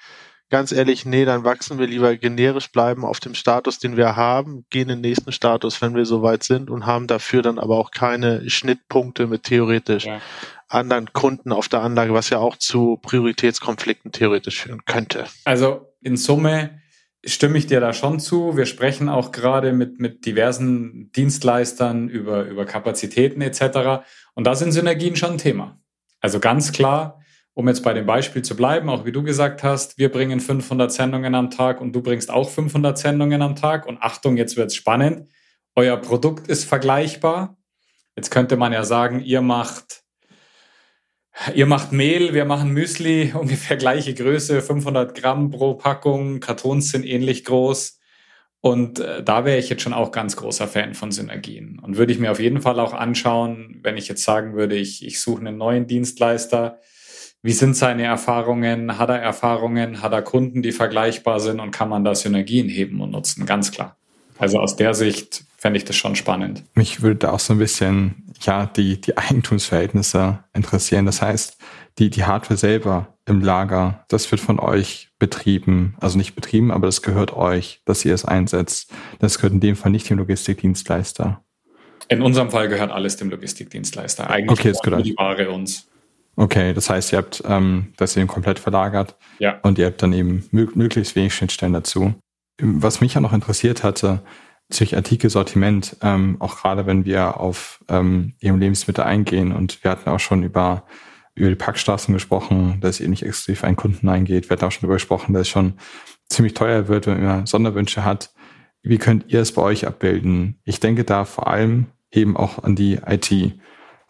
[0.49, 4.65] ganz ehrlich, nee, dann wachsen wir lieber generisch bleiben auf dem Status, den wir haben,
[4.71, 7.91] gehen in den nächsten Status, wenn wir soweit sind und haben dafür dann aber auch
[7.91, 10.19] keine Schnittpunkte mit theoretisch ja
[10.73, 15.25] anderen Kunden auf der Anlage, was ja auch zu Prioritätskonflikten theoretisch führen könnte.
[15.45, 16.81] Also in Summe
[17.23, 18.57] stimme ich dir da schon zu.
[18.57, 24.03] Wir sprechen auch gerade mit, mit diversen Dienstleistern über, über Kapazitäten etc.
[24.33, 25.79] Und da sind Synergien schon ein Thema.
[26.19, 27.19] Also ganz klar,
[27.53, 30.91] um jetzt bei dem Beispiel zu bleiben, auch wie du gesagt hast, wir bringen 500
[30.91, 33.85] Sendungen am Tag und du bringst auch 500 Sendungen am Tag.
[33.85, 35.27] Und Achtung, jetzt wird's spannend.
[35.75, 37.57] Euer Produkt ist vergleichbar.
[38.15, 40.00] Jetzt könnte man ja sagen, ihr macht
[41.55, 47.05] Ihr macht Mehl, wir machen Müsli, ungefähr gleiche Größe, 500 Gramm pro Packung, Kartons sind
[47.05, 47.99] ähnlich groß.
[48.63, 51.79] Und äh, da wäre ich jetzt schon auch ganz großer Fan von Synergien.
[51.79, 55.05] Und würde ich mir auf jeden Fall auch anschauen, wenn ich jetzt sagen würde, ich,
[55.05, 56.79] ich suche einen neuen Dienstleister.
[57.41, 58.99] Wie sind seine Erfahrungen?
[58.99, 60.03] Hat er Erfahrungen?
[60.03, 61.59] Hat er Kunden, die vergleichbar sind?
[61.59, 63.47] Und kann man da Synergien heben und nutzen?
[63.47, 63.97] Ganz klar.
[64.37, 66.63] Also aus der Sicht fände ich das schon spannend.
[66.75, 71.05] Mich würde auch so ein bisschen ja die, die Eigentumsverhältnisse interessieren.
[71.05, 71.57] Das heißt,
[71.97, 76.87] die, die Hardware selber im Lager, das wird von euch betrieben, also nicht betrieben, aber
[76.87, 78.91] das gehört euch, dass ihr es einsetzt.
[79.19, 81.43] Das gehört in dem Fall nicht dem Logistikdienstleister.
[82.07, 84.29] In unserem Fall gehört alles dem Logistikdienstleister.
[84.29, 85.87] Eigentlich okay, das gehört die Ware uns.
[86.35, 89.59] Okay, das heißt, ihr habt ähm, das eben komplett verlagert ja.
[89.61, 92.15] und ihr habt dann eben möglichst wenig Schnittstellen dazu.
[92.59, 94.21] Was mich ja noch interessiert hatte,
[94.71, 100.09] bezüglich Artikelsortiment, ähm, auch gerade wenn wir auf ähm, eben Lebensmittel eingehen und wir hatten
[100.09, 100.85] auch schon über
[101.35, 104.49] über die Packstraßen gesprochen, dass ihr nicht exklusiv einen Kunden eingeht.
[104.49, 105.73] Wir hatten auch schon darüber gesprochen, dass es schon
[106.27, 108.33] ziemlich teuer wird, wenn man Sonderwünsche hat.
[108.81, 110.59] Wie könnt ihr es bei euch abbilden?
[110.65, 113.31] Ich denke da vor allem eben auch an die IT,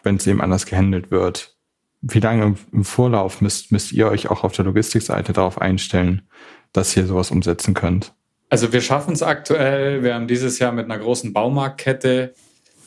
[0.04, 1.58] wenn es eben anders gehandelt wird.
[2.02, 6.24] Wie lange im Vorlauf müsst, müsst ihr euch auch auf der Logistikseite darauf einstellen,
[6.74, 8.14] dass ihr sowas umsetzen könnt?
[8.52, 10.04] Also wir schaffen es aktuell.
[10.04, 12.34] Wir haben dieses Jahr mit einer großen Baumarktkette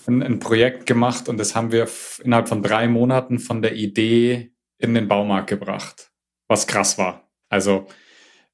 [0.06, 1.88] ein, ein, Projekt gemacht und das haben wir
[2.22, 6.12] innerhalb von drei Monaten von der Idee in den Baumarkt gebracht,
[6.48, 7.30] was krass war.
[7.48, 7.86] Also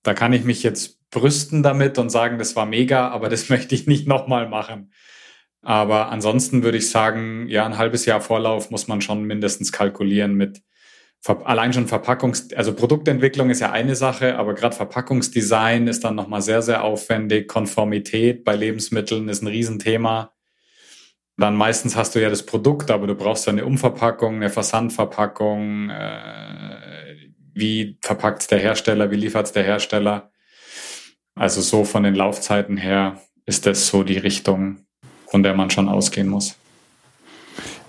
[0.05, 3.75] da kann ich mich jetzt brüsten damit und sagen, das war mega, aber das möchte
[3.75, 4.93] ich nicht nochmal machen.
[5.63, 10.35] Aber ansonsten würde ich sagen, ja, ein halbes Jahr Vorlauf muss man schon mindestens kalkulieren
[10.35, 10.63] mit
[11.27, 16.43] allein schon Verpackungs, also Produktentwicklung ist ja eine Sache, aber gerade Verpackungsdesign ist dann nochmal
[16.43, 17.49] sehr, sehr aufwendig.
[17.49, 20.33] Konformität bei Lebensmitteln ist ein Riesenthema.
[21.37, 25.91] Dann meistens hast du ja das Produkt, aber du brauchst ja eine Umverpackung, eine Versandverpackung.
[25.91, 30.31] Äh, wie verpackt der Hersteller, wie liefert der Hersteller?
[31.35, 34.87] Also so von den Laufzeiten her ist das so die Richtung,
[35.27, 36.60] von der man schon ausgehen muss.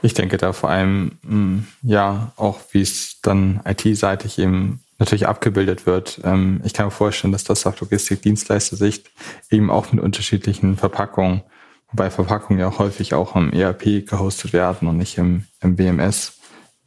[0.02, 5.86] Ich denke da vor allem, hm, ja, auch wie es dann IT-seitig eben natürlich abgebildet
[5.86, 6.22] wird.
[6.24, 9.12] Ähm, ich kann mir vorstellen, dass das auf Logistik-Dienstleister-Sicht
[9.50, 11.42] eben auch mit unterschiedlichen Verpackungen,
[11.92, 16.38] wobei Verpackungen ja häufig auch im ERP gehostet werden und nicht im, im WMS.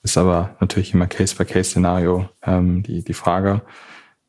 [0.02, 3.62] Ist aber natürlich immer Case-by-Case-Szenario ähm, die, die Frage.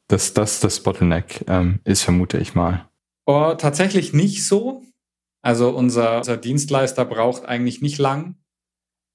[0.07, 2.87] Dass das das Bottleneck ähm, ist, vermute ich mal.
[3.25, 4.83] Oh, tatsächlich nicht so.
[5.41, 8.35] Also unser, unser Dienstleister braucht eigentlich nicht lang,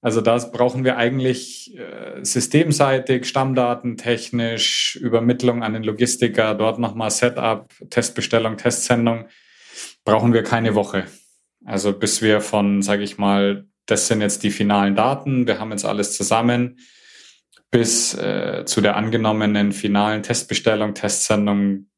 [0.01, 7.69] also das brauchen wir eigentlich äh, systemseitig, stammdatentechnisch, Übermittlung an den Logistiker, dort nochmal Setup,
[7.89, 9.25] Testbestellung, Testsendung,
[10.03, 11.05] brauchen wir keine Woche.
[11.65, 15.71] Also bis wir von, sage ich mal, das sind jetzt die finalen Daten, wir haben
[15.71, 16.79] jetzt alles zusammen,
[17.69, 21.91] bis äh, zu der angenommenen finalen Testbestellung, Testsendung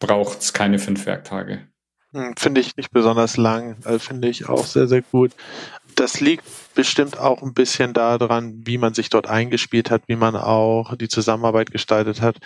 [0.00, 1.68] braucht es keine fünf Werktage.
[2.12, 5.32] Hm, finde ich nicht besonders lang, also finde ich auch sehr, sehr gut.
[5.96, 10.36] Das liegt bestimmt auch ein bisschen daran, wie man sich dort eingespielt hat, wie man
[10.36, 12.36] auch die Zusammenarbeit gestaltet hat.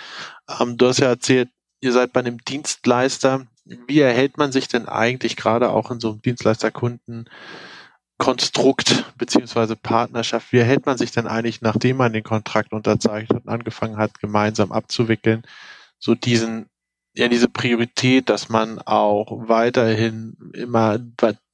[0.60, 3.46] Ähm, du hast ja erzählt, ihr seid bei einem Dienstleister.
[3.64, 7.28] Wie erhält man sich denn eigentlich gerade auch in so einem Dienstleisterkunden
[8.18, 13.48] Konstrukt beziehungsweise Partnerschaft, wie erhält man sich denn eigentlich, nachdem man den Kontrakt unterzeichnet und
[13.48, 15.42] angefangen hat, gemeinsam abzuwickeln,
[15.98, 16.69] so diesen
[17.14, 20.98] ja diese Priorität, dass man auch weiterhin immer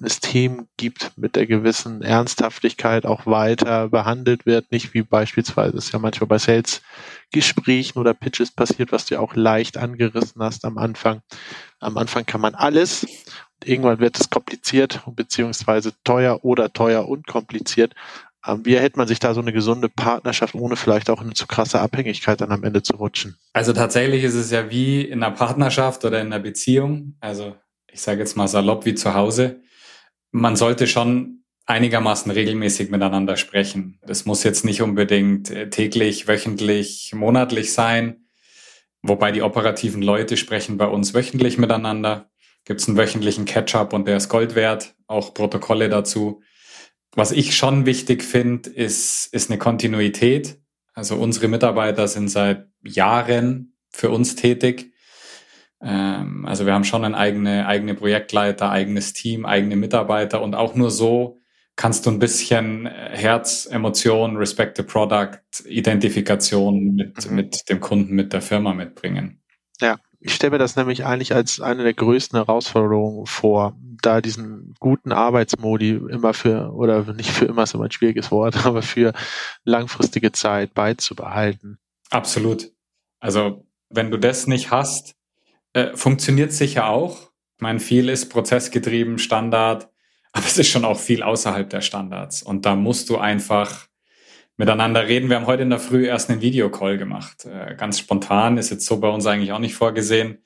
[0.02, 5.90] es Themen gibt mit der gewissen Ernsthaftigkeit auch weiter behandelt wird, nicht wie beispielsweise es
[5.92, 10.76] ja manchmal bei Sales-Gesprächen oder Pitches passiert, was du ja auch leicht angerissen hast am
[10.76, 11.22] Anfang.
[11.80, 13.06] Am Anfang kann man alles.
[13.64, 17.94] Irgendwann wird es kompliziert beziehungsweise teuer oder teuer und kompliziert.
[18.46, 21.46] Ähm, wie erhält man sich da so eine gesunde Partnerschaft, ohne vielleicht auch eine zu
[21.46, 23.36] krasse Abhängigkeit dann am Ende zu rutschen?
[23.52, 27.16] Also tatsächlich ist es ja wie in einer Partnerschaft oder in einer Beziehung.
[27.20, 27.56] Also
[27.90, 29.62] ich sage jetzt mal salopp wie zu Hause.
[30.30, 33.98] Man sollte schon einigermaßen regelmäßig miteinander sprechen.
[34.06, 38.26] Das muss jetzt nicht unbedingt äh, täglich, wöchentlich, monatlich sein.
[39.02, 42.30] Wobei die operativen Leute sprechen bei uns wöchentlich miteinander.
[42.64, 44.94] Gibt es einen wöchentlichen Catch-up und der ist Gold wert.
[45.06, 46.42] Auch Protokolle dazu.
[47.16, 50.60] Was ich schon wichtig finde, ist, ist eine Kontinuität.
[50.92, 54.92] Also unsere Mitarbeiter sind seit Jahren für uns tätig.
[55.80, 60.74] Ähm, also wir haben schon eine eigene, eigene Projektleiter, eigenes Team, eigene Mitarbeiter und auch
[60.74, 61.40] nur so
[61.74, 67.34] kannst du ein bisschen Herz, Emotion, Respect the Product, Identifikation mit, mhm.
[67.34, 69.42] mit dem Kunden, mit der Firma mitbringen.
[69.80, 74.74] Ja, ich stelle mir das nämlich eigentlich als eine der größten Herausforderungen vor, da diesen
[74.80, 79.12] guten Arbeitsmodi immer für, oder nicht für immer ist immer ein schwieriges Wort, aber für
[79.64, 81.78] langfristige Zeit beizubehalten.
[82.10, 82.72] Absolut.
[83.20, 85.14] Also wenn du das nicht hast,
[85.74, 87.30] äh, funktioniert sicher auch.
[87.56, 89.88] Ich meine, viel ist prozessgetrieben, Standard,
[90.32, 92.42] aber es ist schon auch viel außerhalb der Standards.
[92.42, 93.86] Und da musst du einfach
[94.56, 95.28] miteinander reden.
[95.28, 97.44] Wir haben heute in der Früh erst einen Videocall gemacht.
[97.44, 100.38] Äh, ganz spontan, ist jetzt so bei uns eigentlich auch nicht vorgesehen.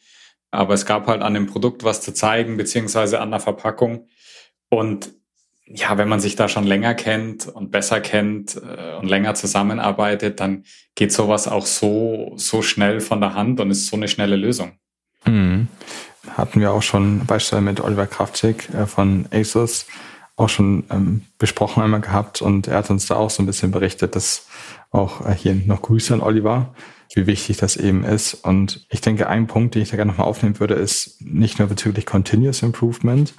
[0.50, 4.08] Aber es gab halt an dem Produkt was zu zeigen, beziehungsweise an der Verpackung.
[4.68, 5.12] Und
[5.66, 10.40] ja, wenn man sich da schon länger kennt und besser kennt äh, und länger zusammenarbeitet,
[10.40, 10.64] dann
[10.96, 14.72] geht sowas auch so, so schnell von der Hand und ist so eine schnelle Lösung.
[15.24, 15.68] Mhm.
[16.36, 19.86] Hatten wir auch schon beispielsweise mit Oliver Kraftschick äh, von ASUS
[20.40, 23.70] auch schon ähm, besprochen einmal gehabt und er hat uns da auch so ein bisschen
[23.70, 24.46] berichtet, dass
[24.90, 26.74] auch äh, hier noch Grüße an Oliver,
[27.14, 28.34] wie wichtig das eben ist.
[28.34, 31.68] Und ich denke, ein Punkt, den ich da gerne nochmal aufnehmen würde, ist nicht nur
[31.68, 33.34] bezüglich Continuous Improvement,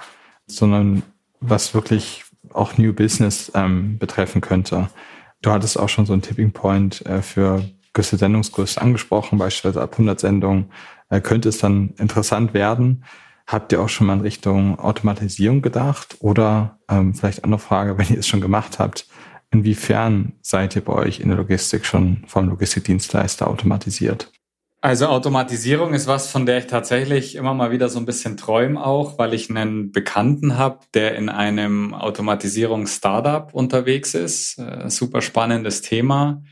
[0.46, 1.02] sondern
[1.40, 4.88] was wirklich auch New Business ähm, betreffen könnte.
[5.40, 9.92] Du hattest auch schon so einen Tipping Point äh, für gewisse Sendungsgröße angesprochen, beispielsweise ab
[9.92, 10.70] 100 Sendungen
[11.10, 13.04] äh, könnte es dann interessant werden.
[13.46, 16.16] Habt ihr auch schon mal in Richtung Automatisierung gedacht?
[16.20, 19.06] Oder ähm, vielleicht andere Frage, wenn ihr es schon gemacht habt,
[19.52, 24.32] Inwiefern seid ihr bei euch in der Logistik schon vom Logistikdienstleister automatisiert?
[24.80, 28.84] Also Automatisierung ist was, von der ich tatsächlich immer mal wieder so ein bisschen träume
[28.84, 34.58] auch, weil ich einen Bekannten habe, der in einem Automatisierungs-Startup unterwegs ist.
[34.58, 36.42] Äh, super spannendes Thema.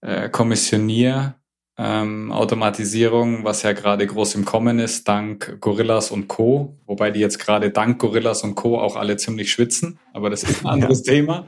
[0.00, 1.34] Äh, Kommissionier,
[1.78, 6.78] ähm, Automatisierung, was ja gerade groß im Kommen ist, dank Gorillas und Co.
[6.86, 8.80] Wobei die jetzt gerade dank Gorillas und Co.
[8.80, 11.12] auch alle ziemlich schwitzen, aber das ist ein anderes ja.
[11.12, 11.46] Thema.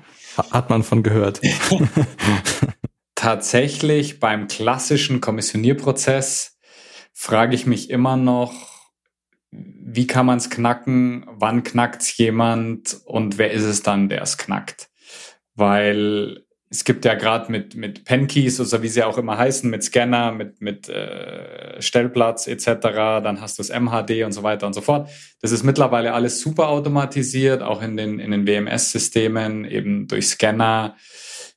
[0.51, 1.41] Hat man von gehört.
[3.15, 6.59] Tatsächlich beim klassischen Kommissionierprozess
[7.13, 8.53] frage ich mich immer noch,
[9.51, 14.23] wie kann man es knacken, wann knackt es jemand und wer ist es dann, der
[14.23, 14.91] es knackt?
[15.55, 19.83] Weil es gibt ja gerade mit, mit Penkeys oder wie sie auch immer heißen, mit
[19.83, 22.67] Scanner, mit, mit äh, Stellplatz etc.,
[23.23, 25.09] dann hast du das MHD und so weiter und so fort.
[25.41, 30.97] Das ist mittlerweile alles super automatisiert, auch in den, in den WMS-Systemen, eben durch Scanner,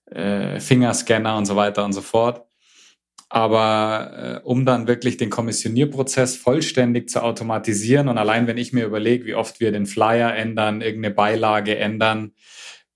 [0.05, 2.45] äh, Fingerscanner und so weiter und so fort.
[3.27, 8.85] Aber äh, um dann wirklich den Kommissionierprozess vollständig zu automatisieren und allein wenn ich mir
[8.85, 12.33] überlege, wie oft wir den Flyer ändern, irgendeine Beilage ändern,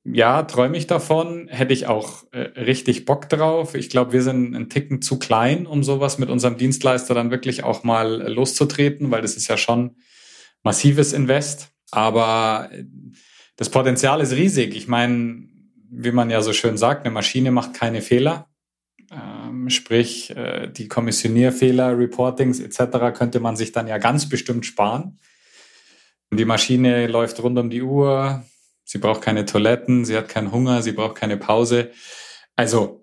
[0.05, 3.73] ja, träume ich davon, hätte ich auch äh, richtig Bock drauf.
[3.73, 7.63] Ich glaube, wir sind einen Ticken zu klein, um sowas mit unserem Dienstleister dann wirklich
[7.63, 9.95] auch mal äh, loszutreten, weil das ist ja schon
[10.61, 11.69] massives Invest.
[11.89, 12.85] Aber äh,
[13.55, 14.75] das Potenzial ist riesig.
[14.75, 15.47] Ich meine,
[15.89, 18.47] wie man ja so schön sagt, eine Maschine macht keine Fehler.
[19.11, 23.17] Ähm, sprich, äh, die Kommissionierfehler, Reportings etc.
[23.17, 25.17] könnte man sich dann ja ganz bestimmt sparen.
[26.31, 28.43] Die Maschine läuft rund um die Uhr,
[28.85, 31.91] Sie braucht keine Toiletten, sie hat keinen Hunger, sie braucht keine Pause.
[32.55, 33.01] Also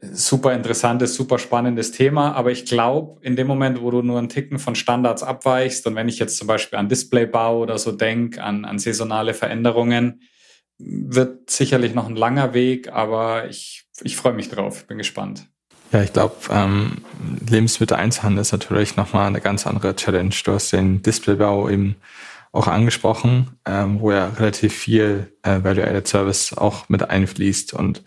[0.00, 2.32] super interessantes, super spannendes Thema.
[2.32, 5.94] Aber ich glaube, in dem Moment, wo du nur einen Ticken von Standards abweichst und
[5.94, 10.22] wenn ich jetzt zum Beispiel an Displaybau oder so denke, an, an saisonale Veränderungen,
[10.78, 15.46] wird sicherlich noch ein langer Weg, aber ich, ich freue mich drauf, bin gespannt.
[15.92, 17.04] Ja, ich glaube, ähm,
[17.48, 20.34] Lebensmittel-Einzelhandel ist natürlich nochmal eine ganz andere Challenge.
[20.44, 21.94] Du hast den Displaybau eben
[22.54, 28.02] auch angesprochen, ähm, wo ja relativ viel äh, Value-Added Service auch mit einfließt und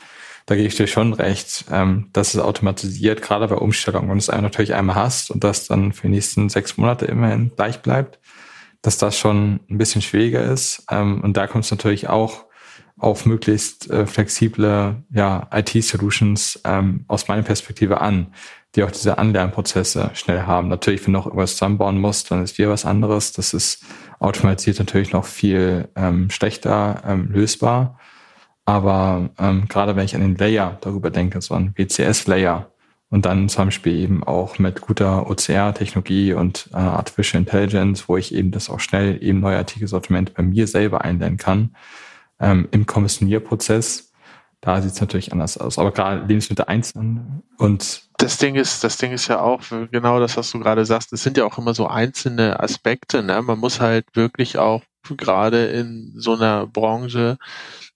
[0.48, 4.22] da gebe ich dir schon recht, ähm, dass es automatisiert, gerade bei Umstellungen, wenn du
[4.22, 8.20] es natürlich einmal hast und das dann für die nächsten sechs Monate immerhin gleich bleibt,
[8.82, 10.86] dass das schon ein bisschen schwieriger ist.
[10.90, 12.46] Ähm, und da kommt es natürlich auch
[12.98, 18.34] auf möglichst äh, flexible ja, IT-Solutions ähm, aus meiner Perspektive an,
[18.76, 20.70] die auch diese Anlernprozesse schnell haben.
[20.70, 23.34] Natürlich, wenn du noch irgendwas zusammenbauen musst, dann ist wieder was anderes.
[23.34, 23.84] Das ist
[24.20, 28.00] automatisiert natürlich noch viel ähm, schlechter ähm, lösbar.
[28.66, 32.70] Aber ähm, gerade wenn ich an den Layer darüber denke, so ein WCS-Layer
[33.10, 38.34] und dann zum Beispiel eben auch mit guter OCR-Technologie und äh, Artificial Intelligence, wo ich
[38.34, 41.76] eben das auch schnell eben neuartige Sortiment bei mir selber einlernen kann,
[42.40, 44.07] ähm, im Kommissionierprozess,
[44.68, 45.80] da sieht es natürlich anders aus.
[45.80, 50.36] Aber gerade Lebensmittel einzeln und das Ding ist, das Ding ist ja auch genau das,
[50.36, 51.14] was du gerade sagst.
[51.14, 53.24] Es sind ja auch immer so einzelne Aspekte.
[53.24, 53.42] Ne?
[53.42, 54.82] Man muss halt wirklich auch
[55.16, 57.38] gerade in so einer Branche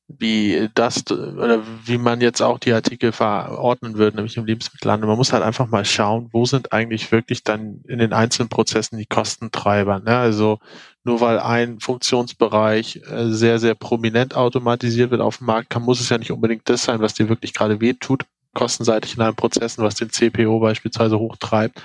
[0.07, 5.07] wie das oder wie man jetzt auch die Artikel verordnen würde, nämlich im Lebensmittelhandel.
[5.07, 8.97] Man muss halt einfach mal schauen, wo sind eigentlich wirklich dann in den einzelnen Prozessen
[8.97, 9.99] die Kostentreiber.
[9.99, 10.17] Ne?
[10.17, 10.60] Also
[11.03, 15.99] nur weil ein Funktionsbereich äh, sehr, sehr prominent automatisiert wird auf dem Markt, kann, muss
[15.99, 19.83] es ja nicht unbedingt das sein, was dir wirklich gerade wehtut, kostenseitig in einem Prozessen,
[19.83, 21.81] was den CPO beispielsweise hochtreibt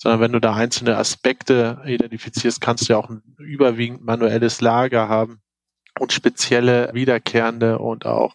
[0.00, 5.08] sondern wenn du da einzelne Aspekte identifizierst, kannst du ja auch ein überwiegend manuelles Lager
[5.08, 5.40] haben,
[5.98, 8.34] und spezielle, wiederkehrende und auch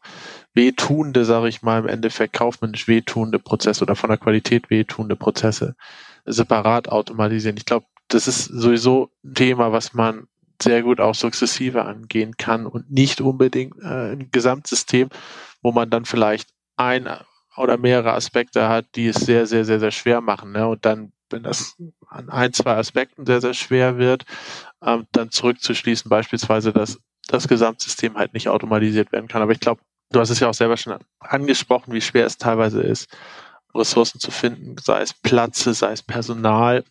[0.53, 5.75] wehtuende, sage ich mal, im Endeffekt kaufmännisch wehtuende Prozesse oder von der Qualität wehtuende Prozesse
[6.25, 7.57] separat automatisieren.
[7.57, 10.27] Ich glaube, das ist sowieso ein Thema, was man
[10.61, 15.09] sehr gut auch sukzessive angehen kann und nicht unbedingt äh, ein Gesamtsystem,
[15.61, 17.09] wo man dann vielleicht ein
[17.57, 20.51] oder mehrere Aspekte hat, die es sehr, sehr, sehr, sehr schwer machen.
[20.51, 20.67] Ne?
[20.67, 21.75] Und dann, wenn das
[22.07, 24.25] an ein, zwei Aspekten sehr, sehr schwer wird,
[24.83, 29.41] ähm, dann zurückzuschließen, beispielsweise, dass das Gesamtsystem halt nicht automatisiert werden kann.
[29.41, 32.81] Aber ich glaube, du hast es ja auch selber schon angesprochen, wie schwer es teilweise
[32.81, 33.09] ist,
[33.75, 36.83] Ressourcen zu finden, sei es Platze, sei es Personal.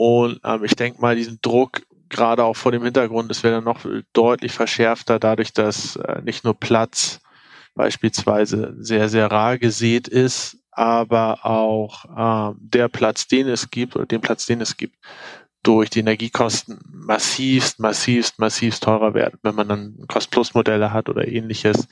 [0.00, 3.64] Und ähm, ich denke mal, diesen Druck, gerade auch vor dem Hintergrund, es wäre dann
[3.64, 3.84] noch
[4.14, 7.20] deutlich verschärfter, dadurch, dass äh, nicht nur Platz
[7.74, 14.06] beispielsweise sehr, sehr rar gesät ist, aber auch ähm, der Platz, den es gibt, oder
[14.06, 14.96] den Platz, den es gibt,
[15.62, 19.38] durch die Energiekosten massivst, massivst, massivst teurer werden.
[19.42, 21.88] Wenn man dann Cost-Plus-Modelle hat oder ähnliches,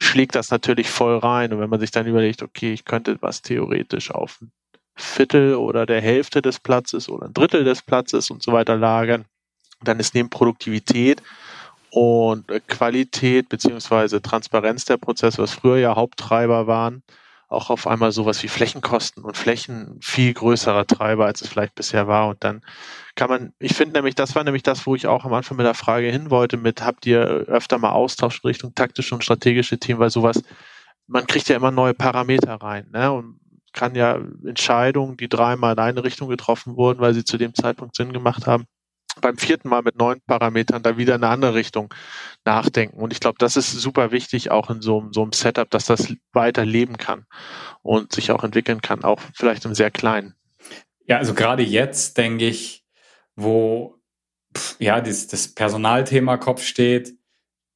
[0.00, 1.52] schlägt das natürlich voll rein.
[1.52, 4.38] Und wenn man sich dann überlegt, okay, ich könnte was theoretisch auf
[4.98, 9.24] Viertel oder der Hälfte des Platzes oder ein Drittel des Platzes und so weiter lagern,
[9.82, 11.22] dann ist neben Produktivität
[11.90, 17.02] und Qualität beziehungsweise Transparenz der Prozesse, was früher ja Haupttreiber waren,
[17.48, 22.06] auch auf einmal sowas wie Flächenkosten und Flächen viel größerer Treiber, als es vielleicht bisher
[22.06, 22.28] war.
[22.28, 22.60] Und dann
[23.14, 25.64] kann man, ich finde nämlich, das war nämlich das, wo ich auch am Anfang mit
[25.64, 29.78] der Frage hin wollte, mit habt ihr öfter mal Austausch in Richtung taktische und strategische
[29.78, 30.42] Themen, weil sowas,
[31.06, 33.10] man kriegt ja immer neue Parameter rein, ne?
[33.12, 33.40] Und
[33.72, 37.96] kann ja Entscheidungen, die dreimal in eine Richtung getroffen wurden, weil sie zu dem Zeitpunkt
[37.96, 38.64] Sinn gemacht haben,
[39.20, 41.92] beim vierten Mal mit neuen Parametern da wieder in eine andere Richtung
[42.44, 42.98] nachdenken.
[42.98, 46.14] Und ich glaube, das ist super wichtig auch in so, so einem Setup, dass das
[46.32, 47.24] weiter leben kann
[47.82, 50.34] und sich auch entwickeln kann, auch vielleicht im sehr kleinen.
[51.06, 52.84] Ja, also gerade jetzt denke ich,
[53.34, 53.98] wo
[54.78, 57.14] ja das, das Personalthema Kopf steht,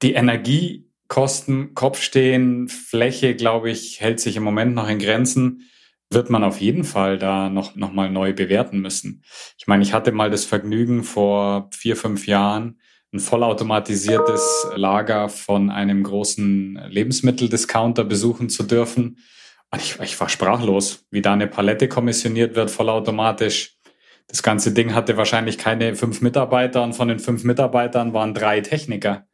[0.03, 5.69] die Energiekosten Kopf stehen, Fläche, glaube ich, hält sich im Moment noch in Grenzen
[6.13, 9.23] wird man auf jeden Fall da noch, noch mal neu bewerten müssen.
[9.59, 12.79] Ich meine, ich hatte mal das Vergnügen vor vier, fünf Jahren,
[13.13, 19.19] ein vollautomatisiertes Lager von einem großen Lebensmitteldiscounter besuchen zu dürfen.
[19.71, 23.77] Und ich, ich war sprachlos, wie da eine Palette kommissioniert wird, vollautomatisch.
[24.29, 28.61] Das ganze Ding hatte wahrscheinlich keine fünf Mitarbeiter und von den fünf Mitarbeitern waren drei
[28.61, 29.27] Techniker.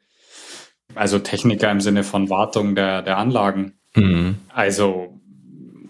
[0.94, 3.78] Also Techniker im Sinne von Wartung der, der Anlagen.
[3.94, 4.38] Mhm.
[4.48, 5.20] Also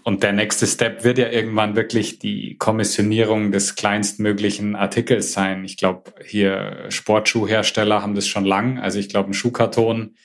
[0.09, 5.63] und der nächste Step wird ja irgendwann wirklich die Kommissionierung des kleinstmöglichen Artikels sein.
[5.65, 8.79] Ich glaube, hier Sportschuhhersteller haben das schon lang.
[8.79, 10.15] Also ich glaube, ein Schuhkarton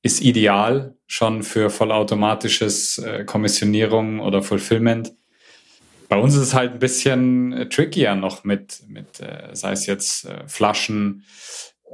[0.00, 5.12] ist ideal schon für vollautomatisches äh, Kommissionierung oder Fulfillment.
[6.08, 9.84] Bei uns ist es halt ein bisschen äh, trickier noch mit, mit äh, sei es
[9.84, 11.24] jetzt äh, Flaschen,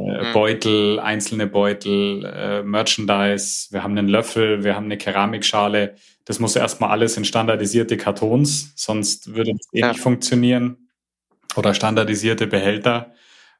[0.08, 0.32] äh, mhm.
[0.32, 5.96] Beutel, einzelne Beutel, äh, Merchandise, wir haben einen Löffel, wir haben eine Keramikschale.
[6.24, 9.88] Das muss erstmal alles in standardisierte Kartons, sonst würde das eh ja.
[9.88, 10.88] nicht funktionieren.
[11.56, 13.12] Oder standardisierte Behälter.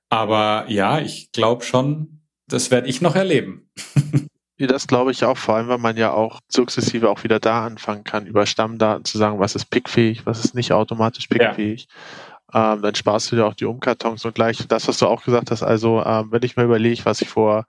[0.09, 3.70] Aber ja, ich glaube schon, das werde ich noch erleben.
[4.59, 8.05] Das glaube ich auch, vor allem, weil man ja auch sukzessive auch wieder da anfangen
[8.05, 11.88] kann, über Stammdaten zu sagen, was ist pickfähig, was ist nicht automatisch pickfähig.
[11.88, 12.32] Ja.
[12.55, 15.50] Ähm, dann sparst du dir auch die Umkartons und gleich das, was du auch gesagt
[15.50, 15.62] hast.
[15.62, 17.66] Also, ähm, wenn ich mir überlege, was ich vor,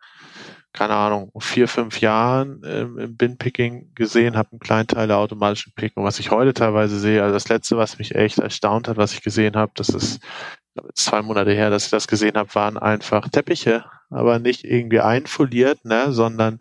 [0.74, 5.74] keine Ahnung, vier, fünf Jahren ähm, im Bin-Picking gesehen habe, einen kleinen Teil der automatischen
[5.76, 9.14] Pick was ich heute teilweise sehe, also das letzte, was mich echt erstaunt hat, was
[9.14, 10.20] ich gesehen habe, das ist
[10.96, 15.86] zwei Monate her, dass ich das gesehen habe, waren einfach Teppiche, aber nicht irgendwie einfoliert,
[15.86, 16.60] ne, sondern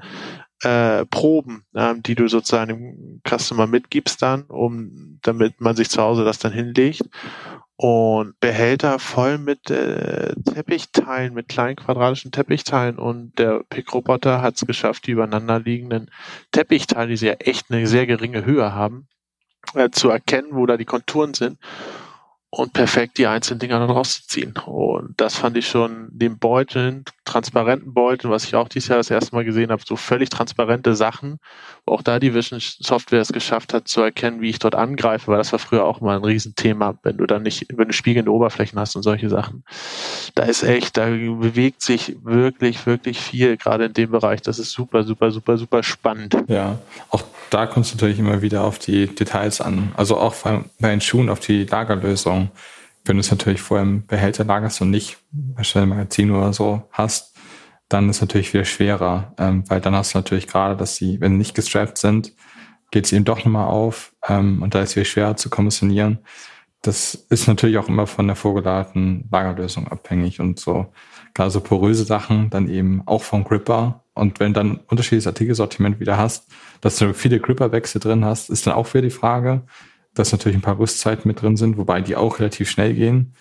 [0.62, 6.00] äh, Proben, äh, die du sozusagen dem Customer mitgibst dann, um damit man sich zu
[6.02, 7.02] Hause das dann hinlegt.
[7.82, 12.96] Und Behälter voll mit äh, Teppichteilen, mit kleinen quadratischen Teppichteilen.
[12.96, 16.08] Und der Pickroboter hat es geschafft, die übereinander liegenden
[16.52, 19.08] Teppichteile, die sie ja echt eine sehr geringe Höhe haben,
[19.74, 21.58] äh, zu erkennen, wo da die Konturen sind
[22.50, 24.54] und perfekt die einzelnen Dinger dann rauszuziehen.
[24.64, 29.10] Und das fand ich schon den Beuteln, transparenten Beuteln, was ich auch dieses Jahr das
[29.10, 31.38] erste Mal gesehen habe, so völlig transparente Sachen,
[31.84, 35.28] wo auch da die Vision Software es geschafft hat zu erkennen, wie ich dort angreife,
[35.28, 38.32] weil das war früher auch mal ein Riesenthema, wenn du dann nicht, wenn du spiegelnde
[38.32, 39.64] Oberflächen hast und solche Sachen.
[40.34, 44.42] Da ist echt, da bewegt sich wirklich, wirklich viel, gerade in dem Bereich.
[44.42, 46.36] Das ist super, super, super, super spannend.
[46.48, 46.78] Ja,
[47.10, 49.92] auch da kommt es natürlich immer wieder auf die Details an.
[49.96, 52.50] Also auch bei den Schuhen auf die Lagerlösung.
[53.04, 57.31] Wenn du es natürlich vorher im Behälter lagerst und nicht ein Magazin oder so hast,
[57.92, 61.20] dann ist es natürlich viel schwerer, ähm, weil dann hast du natürlich gerade, dass sie,
[61.20, 62.32] wenn sie nicht gestrappt sind,
[62.90, 66.18] geht es eben doch nochmal auf ähm, und da ist es viel schwerer zu kommissionieren.
[66.82, 70.92] Das ist natürlich auch immer von der vorgelagerten Lagerlösung abhängig und so.
[71.34, 74.04] Gerade so poröse Sachen dann eben auch vom Gripper.
[74.14, 78.74] Und wenn dann unterschiedliches Artikelsortiment wieder hast, dass du viele Gripperwechsel drin hast, ist dann
[78.74, 79.62] auch wieder die Frage,
[80.12, 83.34] dass natürlich ein paar Rüstzeiten mit drin sind, wobei die auch relativ schnell gehen.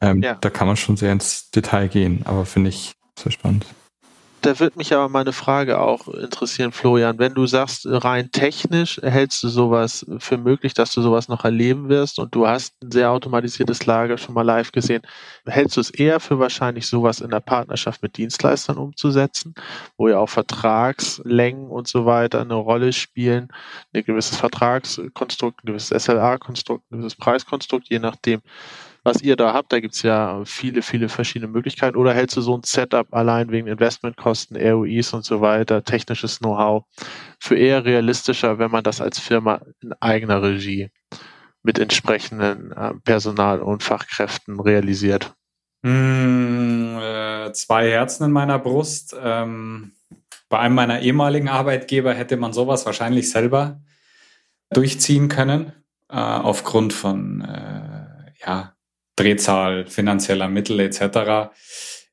[0.00, 0.34] Ähm, ja.
[0.34, 3.66] Da kann man schon sehr ins Detail gehen, aber finde ich sehr spannend
[4.46, 7.18] da wird mich aber meine Frage auch interessieren, Florian.
[7.18, 11.88] Wenn du sagst, rein technisch hältst du sowas für möglich, dass du sowas noch erleben
[11.88, 15.02] wirst und du hast ein sehr automatisiertes Lager schon mal live gesehen,
[15.46, 19.54] hältst du es eher für wahrscheinlich, sowas in der Partnerschaft mit Dienstleistern umzusetzen,
[19.96, 23.48] wo ja auch Vertragslängen und so weiter eine Rolle spielen,
[23.92, 28.42] ein gewisses Vertragskonstrukt, ein gewisses SLA-Konstrukt, ein gewisses Preiskonstrukt, je nachdem,
[29.06, 29.72] was ihr da habt.
[29.72, 31.96] Da gibt es ja viele, viele verschiedene Möglichkeiten.
[31.96, 36.84] Oder hältst du so ein Setup allein wegen Investmentkosten, ROIs und so weiter, technisches Know-how
[37.38, 40.90] für eher realistischer, wenn man das als Firma in eigener Regie
[41.62, 45.34] mit entsprechenden äh, Personal und Fachkräften realisiert?
[45.82, 49.14] Mm, äh, zwei Herzen in meiner Brust.
[49.22, 49.92] Ähm,
[50.48, 53.80] bei einem meiner ehemaligen Arbeitgeber hätte man sowas wahrscheinlich selber
[54.70, 55.72] durchziehen können,
[56.08, 57.46] äh, aufgrund von
[58.44, 58.75] ja,
[59.16, 61.50] Drehzahl finanzieller Mittel etc.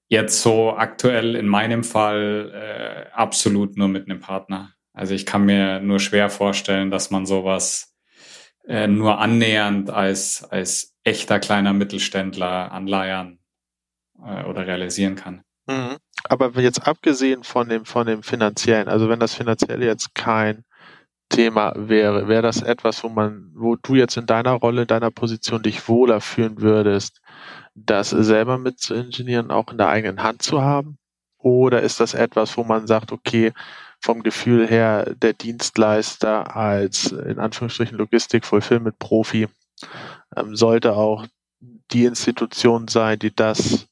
[0.08, 4.74] Jetzt so aktuell in meinem Fall äh, absolut nur mit einem Partner.
[4.94, 7.96] Also ich kann mir nur schwer vorstellen, dass man sowas
[8.68, 13.40] äh, nur annähernd als, als echter kleiner Mittelständler anleiern
[14.24, 15.44] äh, oder realisieren kann.
[15.68, 15.98] Mhm.
[16.26, 20.64] Aber jetzt abgesehen von dem, von dem finanziellen, also wenn das finanziell jetzt kein
[21.34, 25.64] Thema wäre, wäre das etwas, wo man, wo du jetzt in deiner Rolle, deiner Position
[25.64, 27.22] dich wohler fühlen würdest,
[27.74, 30.98] das selber mit zu ingenieren, auch in der eigenen Hand zu haben?
[31.40, 33.52] Oder ist das etwas, wo man sagt, okay,
[34.00, 39.48] vom Gefühl her, der Dienstleister als in Anführungsstrichen Logistik Fulfillment Profi
[40.36, 41.26] ähm, sollte auch
[41.92, 43.88] die Institution sein, die das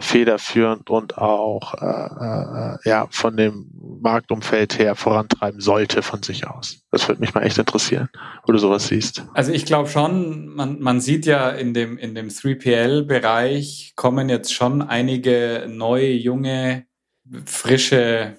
[0.00, 3.70] federführend und auch äh, äh, ja von dem
[4.00, 6.86] Marktumfeld her vorantreiben sollte von sich aus.
[6.90, 8.08] Das würde mich mal echt interessieren,
[8.46, 9.24] wo du sowas siehst.
[9.34, 14.54] Also ich glaube schon, man, man sieht ja in dem, in dem 3PL-Bereich kommen jetzt
[14.54, 16.86] schon einige neue, junge,
[17.44, 18.38] frische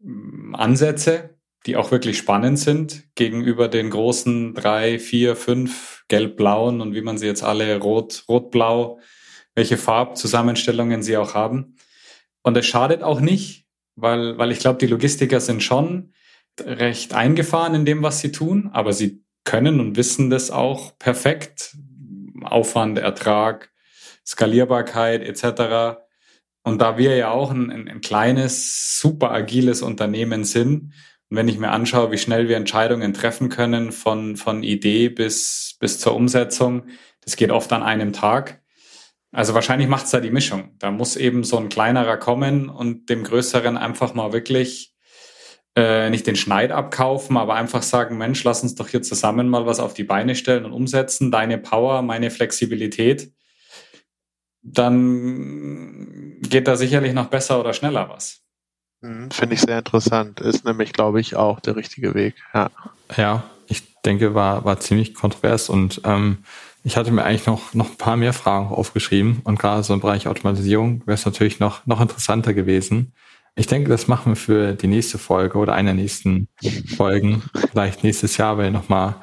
[0.00, 6.94] mm, Ansätze, die auch wirklich spannend sind gegenüber den großen drei, vier, fünf gelb-blauen und
[6.94, 8.98] wie man sie jetzt alle rot, rot-blau
[9.58, 11.74] welche Farbzusammenstellungen sie auch haben.
[12.42, 16.12] Und es schadet auch nicht, weil, weil ich glaube, die Logistiker sind schon
[16.60, 21.76] recht eingefahren in dem, was sie tun, aber sie können und wissen das auch perfekt.
[22.44, 23.72] Aufwand, Ertrag,
[24.24, 25.98] Skalierbarkeit etc.
[26.62, 30.92] Und da wir ja auch ein, ein, ein kleines, super agiles Unternehmen sind,
[31.30, 35.76] und wenn ich mir anschaue, wie schnell wir Entscheidungen treffen können von, von Idee bis,
[35.80, 36.84] bis zur Umsetzung,
[37.22, 38.62] das geht oft an einem Tag,
[39.32, 40.74] Also wahrscheinlich macht es da die Mischung.
[40.78, 44.94] Da muss eben so ein kleinerer kommen und dem größeren einfach mal wirklich
[45.76, 49.66] äh, nicht den Schneid abkaufen, aber einfach sagen, Mensch, lass uns doch hier zusammen mal
[49.66, 51.30] was auf die Beine stellen und umsetzen.
[51.30, 53.32] Deine Power, meine Flexibilität.
[54.62, 58.42] Dann geht da sicherlich noch besser oder schneller was.
[59.02, 60.40] Mhm, finde ich sehr interessant.
[60.40, 62.34] Ist nämlich, glaube ich, auch der richtige Weg.
[62.54, 62.70] Ja,
[63.16, 66.38] ja ich denke, war, war ziemlich kontrovers und ähm,
[66.84, 70.00] ich hatte mir eigentlich noch, noch ein paar mehr Fragen aufgeschrieben und gerade so im
[70.00, 73.12] Bereich Automatisierung wäre es natürlich noch, noch interessanter gewesen.
[73.56, 76.46] Ich denke, das machen wir für die nächste Folge oder einer nächsten
[76.96, 77.42] Folgen.
[77.70, 79.16] Vielleicht nächstes Jahr, wenn ihr nochmal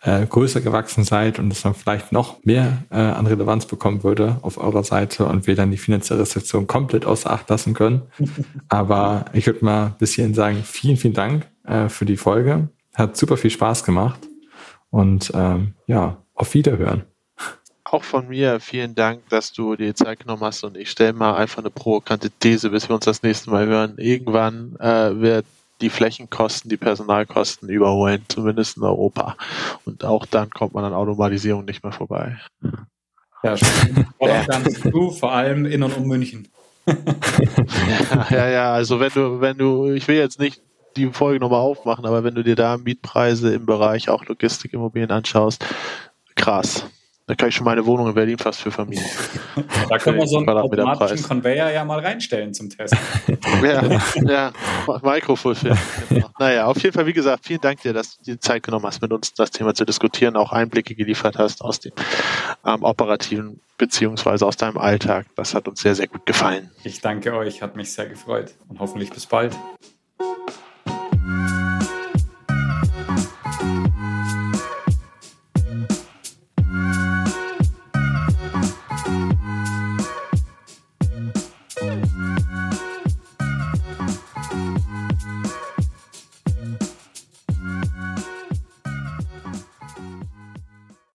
[0.00, 4.38] äh, größer gewachsen seid und es dann vielleicht noch mehr äh, an Relevanz bekommen würde
[4.42, 8.02] auf eurer Seite und wir dann die finanzielle Sektion komplett außer Acht lassen können.
[8.68, 12.70] Aber ich würde mal bis hierhin sagen, vielen, vielen Dank äh, für die Folge.
[12.94, 14.20] Hat super viel Spaß gemacht.
[14.90, 17.04] Und ähm, ja, auf Wiederhören.
[17.84, 21.36] Auch von mir vielen Dank, dass du dir Zeit genommen hast und ich stelle mal
[21.36, 23.94] einfach eine provokante These, bis wir uns das nächste Mal hören.
[23.96, 25.46] Irgendwann äh, wird
[25.80, 29.36] die Flächenkosten, die Personalkosten überholen, zumindest in Europa.
[29.84, 32.38] Und auch dann kommt man an Automatisierung nicht mehr vorbei.
[33.44, 34.06] Ja, stimmt.
[34.18, 36.48] ganz du, vor allem in und um München.
[36.86, 40.60] ja, ja, ja, also wenn du, wenn du, ich will jetzt nicht
[40.96, 45.64] die Folge nochmal aufmachen, aber wenn du dir da Mietpreise im Bereich auch Logistikimmobilien anschaust,
[46.42, 46.84] krass.
[47.28, 49.04] Da kann ich schon meine Wohnung in Berlin fast für vermieten.
[49.88, 52.98] Da können wir so einen automatischen Conveyor ja mal reinstellen zum Testen.
[53.62, 53.82] ja,
[54.24, 54.52] ja,
[55.02, 55.76] Microfulfill.
[56.08, 56.30] Genau.
[56.40, 59.00] Naja, auf jeden Fall, wie gesagt, vielen Dank dir, dass du dir Zeit genommen hast,
[59.00, 61.92] mit uns das Thema zu diskutieren, auch Einblicke geliefert hast aus dem
[62.66, 65.26] ähm, operativen beziehungsweise aus deinem Alltag.
[65.36, 66.70] Das hat uns sehr, sehr gut gefallen.
[66.82, 69.56] Ich danke euch, hat mich sehr gefreut und hoffentlich bis bald.